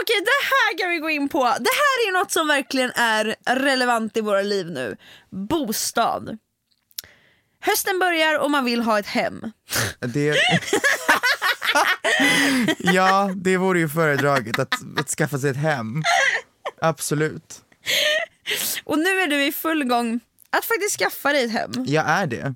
[0.00, 1.38] Okej, det här kan vi gå in på.
[1.38, 4.96] Det här är något som verkligen är relevant i våra liv nu.
[5.30, 6.38] Bostad.
[7.60, 9.52] Hösten börjar och man vill ha ett hem.
[10.00, 10.36] Det...
[12.78, 16.02] ja, det vore ju föredraget att, att skaffa sig ett hem.
[16.80, 17.62] Absolut.
[18.84, 20.20] Och nu är du i full gång
[20.56, 21.70] att faktiskt skaffa dig ett hem.
[21.86, 22.54] Jag är det.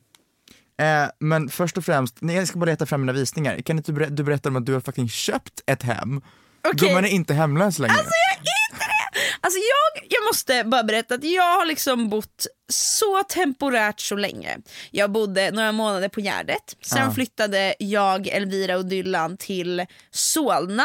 [0.85, 3.59] Eh, men först och främst, nej, jag ska bara leta fram mina visningar.
[3.61, 6.21] Kan inte du, ber- du berätta om att du har fucking köpt ett hem?
[6.69, 6.89] Okej.
[6.89, 7.93] Gumman är inte hemlös längre.
[7.95, 9.37] Alltså jag är inte det!
[9.41, 14.59] Alltså jag, jag måste bara berätta att jag har liksom bott så temporärt så länge.
[14.91, 17.15] Jag bodde några månader på Gärdet, sen Ja.
[17.15, 20.85] flyttade jag, Elvira och Dylan till Solna.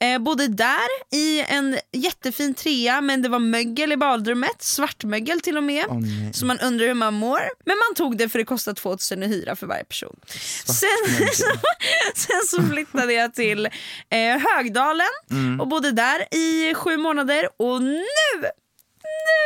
[0.00, 5.56] Eh, bodde där i en jättefin trea men det var mögel i badrummet, svartmögel till
[5.56, 5.84] och med.
[5.90, 6.32] Nej.
[6.34, 7.40] så man undrar hur man mår.
[7.64, 10.16] Men man tog det för det kostade 2000 i hyra för varje person.
[10.64, 11.44] Sen så,
[12.14, 13.66] sen så flyttade jag till
[14.10, 15.60] eh, Högdalen Mm.
[15.60, 18.04] och bodde där i sju månader och nu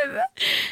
[0.07, 0.21] nu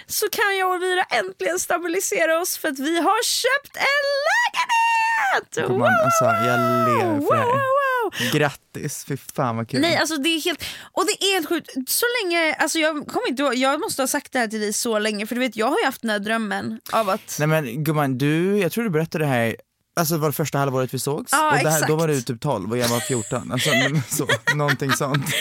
[0.07, 5.69] så kan jag och Elvira äntligen stabilisera oss för att vi har köpt en lägenhet!
[5.69, 7.84] Gumman, alltså, jag lever för det här.
[8.05, 8.33] Wow.
[8.33, 9.81] Grattis, fy fan vad kul.
[9.81, 11.71] Nej alltså det är helt, och det är helt sjukt.
[11.89, 14.99] Så länge, alltså jag kommer inte jag måste ha sagt det här till dig så
[14.99, 17.85] länge för du vet jag har ju haft den här drömmen av att Nej men
[17.85, 19.57] gumman, du, jag tror du berättade det här
[19.97, 22.41] Alltså det var det första halvåret vi sågs Ja, och här, då var du typ
[22.41, 23.71] 12 och jag var 14, alltså
[24.09, 25.27] så, någonting sånt.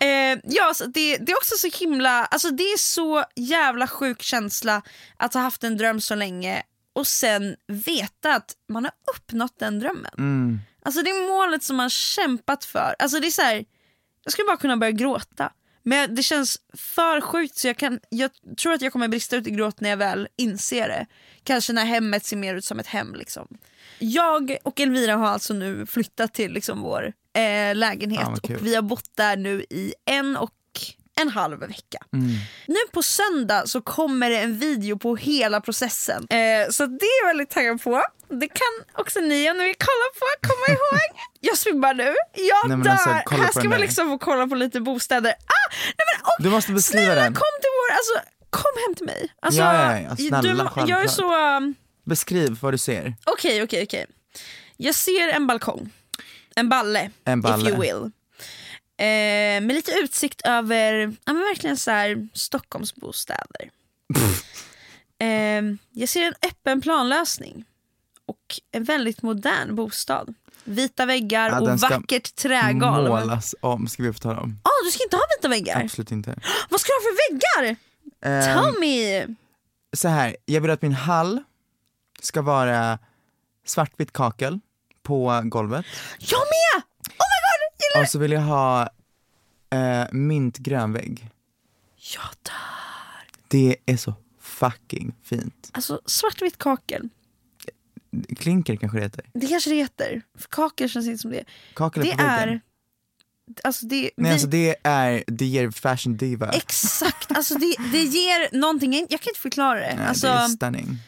[0.00, 4.22] Eh, ja, så det, det är också så himla, alltså det är så jävla sjuk
[4.22, 4.82] känsla
[5.16, 6.62] att ha haft en dröm så länge
[6.92, 10.12] och sen veta att man har uppnått den drömmen.
[10.18, 10.60] Mm.
[10.82, 12.94] Alltså det är målet som man kämpat för.
[12.98, 13.64] Alltså det är så här,
[14.24, 15.52] jag skulle bara kunna börja gråta.
[15.82, 19.46] Men det känns för sjukt så jag, kan, jag tror att jag kommer brista ut
[19.46, 21.06] i gråt när jag väl inser det.
[21.44, 23.14] Kanske när hemmet ser mer ut som ett hem.
[23.14, 23.48] Liksom.
[23.98, 28.56] Jag och Elvira har alltså nu flyttat till liksom vår eh, lägenhet kul.
[28.56, 30.50] och vi har bott där nu i en och
[31.20, 31.98] en halv vecka.
[32.12, 32.30] Mm.
[32.66, 36.26] Nu på söndag så kommer det en video på hela processen.
[36.30, 38.02] Eh, så det är jag väldigt taggad på.
[38.28, 41.20] Det kan också ni om ni vill kolla på, komma ihåg.
[41.40, 42.90] Jag svimnar nu, jag Nej, men dör.
[42.90, 45.30] alltså, här ska man liksom få kolla på lite bostäder.
[45.30, 47.34] Ah, nej men, och, Du måste beskriva snälla, den.
[47.34, 49.32] kom till vår, alltså kom hem till mig.
[49.42, 51.56] Alltså, Ja, ja, snälla, du, jag är så...
[51.56, 51.74] um,
[52.06, 53.14] Beskriv vad du ser.
[53.26, 54.06] Okej, okej, okej.
[54.76, 55.90] Jag ser en balkong.
[56.56, 57.62] En balle, En balle.
[57.62, 58.10] if you will.
[59.00, 60.92] Eh, med lite utsikt över
[61.24, 63.70] ja, men verkligen så här, Stockholms bostäder.
[65.18, 67.64] eh, jag ser en öppen planlösning
[68.26, 70.34] och en väldigt modern bostad.
[70.64, 73.04] Vita väggar Ja, den och ska vackert trägolv.
[73.06, 74.60] Ja, Målas om, ska vi få tala om.
[74.64, 75.84] ah, du ska inte ha vita väggar?
[75.84, 76.30] Absolut inte.
[76.70, 77.76] Vad ska du ha för väggar?
[78.22, 79.26] Ehm, Tell me!
[79.96, 81.42] så här, jag vill att min hall
[82.22, 82.98] ska vara
[83.66, 84.60] svartvitt kakel
[85.02, 85.86] på golvet.
[86.18, 86.82] Jag med!
[87.94, 88.90] Gillar Och så vill jag ha
[89.70, 91.28] eh, mintgrön vägg.
[92.14, 93.40] Jag dör.
[93.48, 95.70] Det är så fucking fint.
[95.72, 97.08] Alltså svartvitt kakel.
[98.38, 99.24] Klinker kanske det heter.
[99.34, 100.22] Det kanske det heter.
[100.38, 101.44] För kakel känns inte som det.
[101.74, 102.48] Kakel är Det på väggen.
[102.48, 102.60] är...
[103.64, 106.48] Alltså det, Nej vi, alltså det är, det ger fashion diva.
[106.48, 109.94] Exakt, alltså det, det ger någonting, jag kan inte förklara det.
[109.96, 110.98] Nej, Alltså, det är stunning.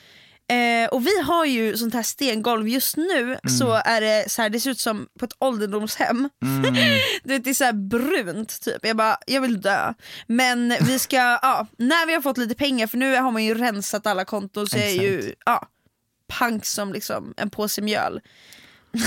[0.53, 4.49] Eh, och vi har ju sånt här stengolv, just nu så är det så här,
[4.51, 6.29] det ser ut som på ett ålderdomshem.
[6.43, 6.63] Mm.
[7.43, 9.95] Det är så här brunt typ, jag bara, jag vill dö.
[10.27, 13.55] Men vi ska, ja, när vi har fått lite pengar, för nu har man ju
[13.55, 15.69] rensat alla konton så jag är ju, ja,
[16.27, 18.21] pank som liksom en påse mjöl.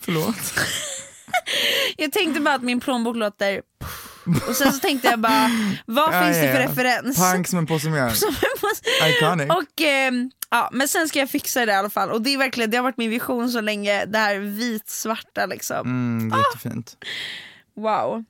[0.00, 0.54] Förlåt.
[1.96, 3.62] Jag tänkte bara att min plånbok låter
[4.48, 5.50] och sen så tänkte jag bara,
[5.86, 6.68] vad Ja, finns det ja, för ja.
[6.68, 7.18] referens?
[7.18, 8.12] Pank som en påse mjöl.
[9.08, 9.50] Iconic.
[9.50, 12.38] Och, ehm, ja, men sen ska jag fixa det i alla fall och det är
[12.38, 15.80] verkligen, det har varit min vision så länge, det här vit-svarta liksom.
[15.86, 16.96] Mm, det är jättefint.
[17.76, 18.24] Wow.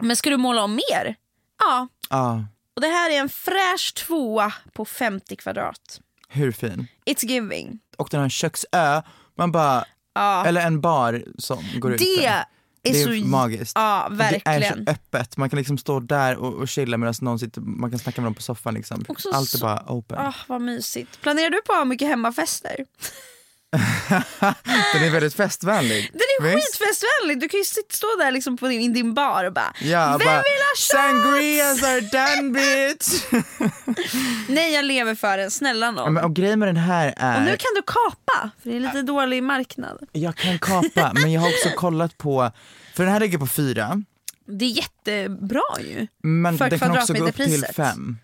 [0.00, 1.14] Men ska du måla om mer?
[1.60, 2.44] Ja, Ja,
[2.74, 6.00] och det här är en fräsch tvåa på 50 kvadrat.
[6.28, 6.86] hur fin.
[7.06, 7.78] It's giving.
[7.96, 9.02] Och den har en köksö,
[9.38, 10.46] man bara, Ja.
[10.46, 12.44] eller en bar som går ut Det.
[12.82, 13.72] Är, Det är så magiskt.
[13.74, 14.84] Ja, Och Det är verkligen.
[14.86, 17.98] så öppet, man kan liksom stå där och, och chilla medan någon sitter, man kan
[17.98, 19.04] snacka med någon på soffan liksom.
[19.32, 20.18] Allt är så- bara open.
[20.18, 21.20] Ah, vad mysigt.
[21.20, 22.76] Planerar du på att ha mycket hemmafester?
[24.92, 26.10] Den är väldigt festvänlig.
[26.12, 26.78] Den är Visst?
[26.78, 30.26] skitfestvänlig, du kan ju stå där liksom på din, din bar och bara Ja, Vem
[30.26, 30.86] bara, vill ha shots?
[30.86, 33.24] Sangrias are done bitch!
[34.48, 36.14] Nej jag lever för den, snälla Ja, någon.
[36.14, 38.80] men, och grejen med den här är, Och nu kan du kapa, för det är
[38.80, 39.98] lite dålig marknad.
[40.12, 42.50] jag kan kapa men jag har också kollat på,
[42.94, 44.02] för den här ligger på fyra,
[44.46, 46.06] Det är jättebra ju.
[46.22, 48.18] men För den kan också gå upp till fem.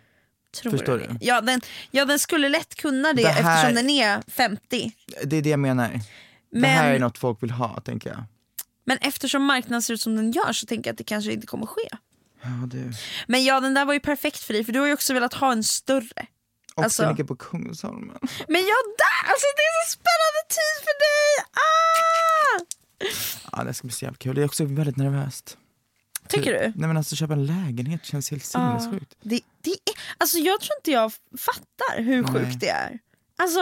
[0.54, 1.06] Tror Förstår det.
[1.06, 1.16] du?
[1.20, 4.92] Ja den, ja den skulle lätt kunna det, Det här- eftersom den är 50.
[5.24, 5.88] Det är det jag menar.
[5.88, 6.00] Det
[6.60, 8.24] Men, här är något folk vill ha tänker jag.
[8.86, 11.46] men eftersom marknaden ser ut som den gör så tänker jag att det kanske inte
[11.46, 11.88] kommer ske.
[12.42, 12.92] Ja, du.
[13.26, 15.34] Men ja den där var ju perfekt för dig för du har ju också velat
[15.34, 16.26] ha en större.
[16.74, 18.18] Och Alltså- den ligger på Kungsholmen.
[18.48, 21.44] Men jag där, alltså det är så spännande tid för dig!
[21.52, 22.64] Ah!
[23.52, 25.58] Ja det ska bli så jävla kul, det är också väldigt nervöst.
[26.28, 26.58] Tycker du?
[26.58, 29.14] Nej men alltså köpa en lägenhet känns helt sinnessjukt.
[29.22, 32.32] Det, det är, alltså jag tror inte jag fattar hur Nej.
[32.32, 32.98] sjukt det är.
[33.36, 33.60] Alltså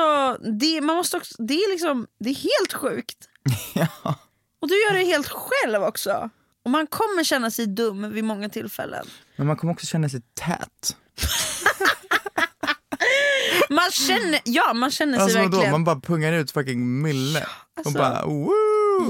[0.60, 3.18] det, man måste också, det är liksom, det är helt sjukt.
[3.74, 4.14] ja.
[4.60, 6.30] Och du gör det helt själv också.
[6.64, 9.06] Och man kommer känna sig dum vid många tillfällen.
[9.36, 10.96] Men man kommer också känna sig tät.
[13.70, 15.70] Man känner, ja, man känner sig Alltså verkligen...
[15.70, 17.46] man bara pungar ut fucking mille.
[17.76, 18.52] alltså- och bara woo!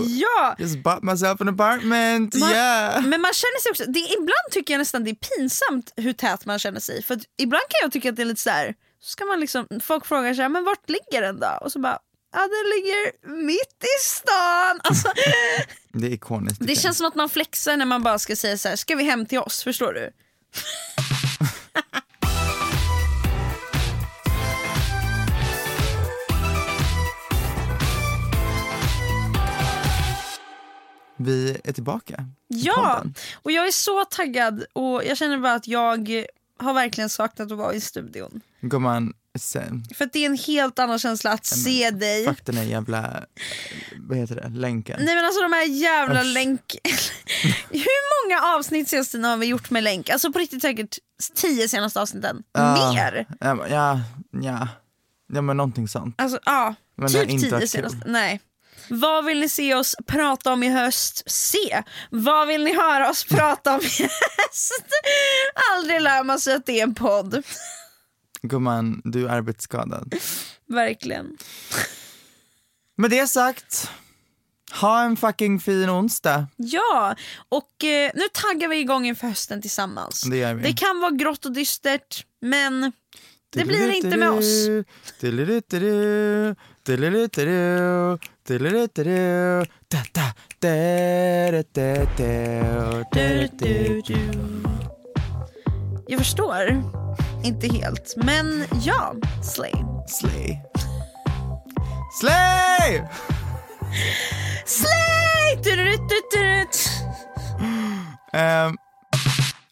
[0.08, 0.56] Ja!
[0.58, 3.02] Just bought myself an apartment, Man, yeah!
[3.02, 6.46] Men man känner sig också, det, ibland tycker jag nästan det är pinsamt hur tät
[6.46, 7.02] man känner sig.
[7.02, 9.66] För ibland kan jag tycka att det är lite så här, så ska man liksom,
[9.82, 11.58] folk frågar här, men vart ligger den då?
[11.60, 11.98] Och så bara,
[12.32, 14.80] ja den ligger mitt i stan.
[14.84, 15.08] Alltså,
[15.92, 16.58] Det är ikoniskt.
[16.60, 19.04] det känns som att man flexar när man bara ska säga så här, ska vi
[19.04, 19.62] hem till oss?
[19.62, 20.10] Förstår du?
[31.24, 32.24] Vi är tillbaka.
[32.48, 33.14] Ja, podden.
[33.34, 36.24] och jag är så taggad och jag känner bara att jag
[36.58, 38.40] har verkligen saknat att vara i studion.
[38.60, 42.24] Gumman, sen, För det är en helt annan känsla att se dig.
[42.24, 43.24] fuck den här jävla,
[43.96, 45.00] vad heter det, länken.
[45.04, 46.26] Nej men alltså de här jävla Usch.
[46.34, 46.76] länk...
[47.70, 50.10] Hur många avsnitt tiden har vi gjort med länk?
[50.10, 50.98] Alltså på riktigt säkert
[51.34, 52.42] tio senaste avsnitten.
[52.52, 53.26] Ah, Mer!
[53.40, 54.68] Ja, ja,
[55.32, 56.14] ja, men någonting sånt.
[56.18, 58.02] Alltså ja, Men typ tio senaste.
[58.06, 58.40] Nej.
[58.88, 61.22] Vad vill ni se oss prata om i höst?
[61.26, 61.82] Se!
[62.10, 64.84] Vad vill ni höra oss prata om i höst?
[65.72, 67.42] Aldrig lär man sig att det är en podd.
[68.42, 70.14] Gumman, du är arbetsskadad.
[70.68, 71.36] Verkligen.
[72.96, 73.90] Med det sagt,
[74.80, 76.46] ha en fucking fin onsdag.
[76.56, 77.16] Ja,
[77.48, 80.22] och eh, nu taggar vi igång inför hösten tillsammans.
[80.22, 80.62] Det gör vi.
[80.62, 82.92] Det kan vara grått och dystert, men
[83.50, 84.68] det blir inte med oss.
[96.06, 96.82] Jag förstår.
[97.44, 98.14] Inte helt.
[98.16, 99.72] Men ja, Slay.
[100.06, 100.60] Slay.
[102.20, 103.02] Slay!
[104.66, 105.62] Slay!
[105.64, 106.00] Turut,
[108.32, 108.76] ehm.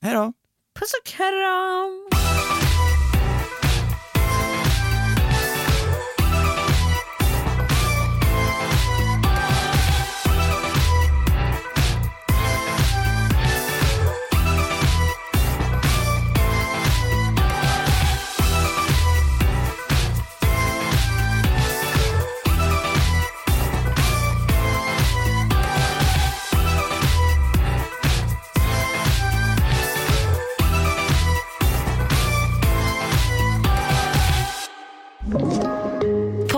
[0.00, 0.32] hej då.
[0.78, 2.69] Puss och kram.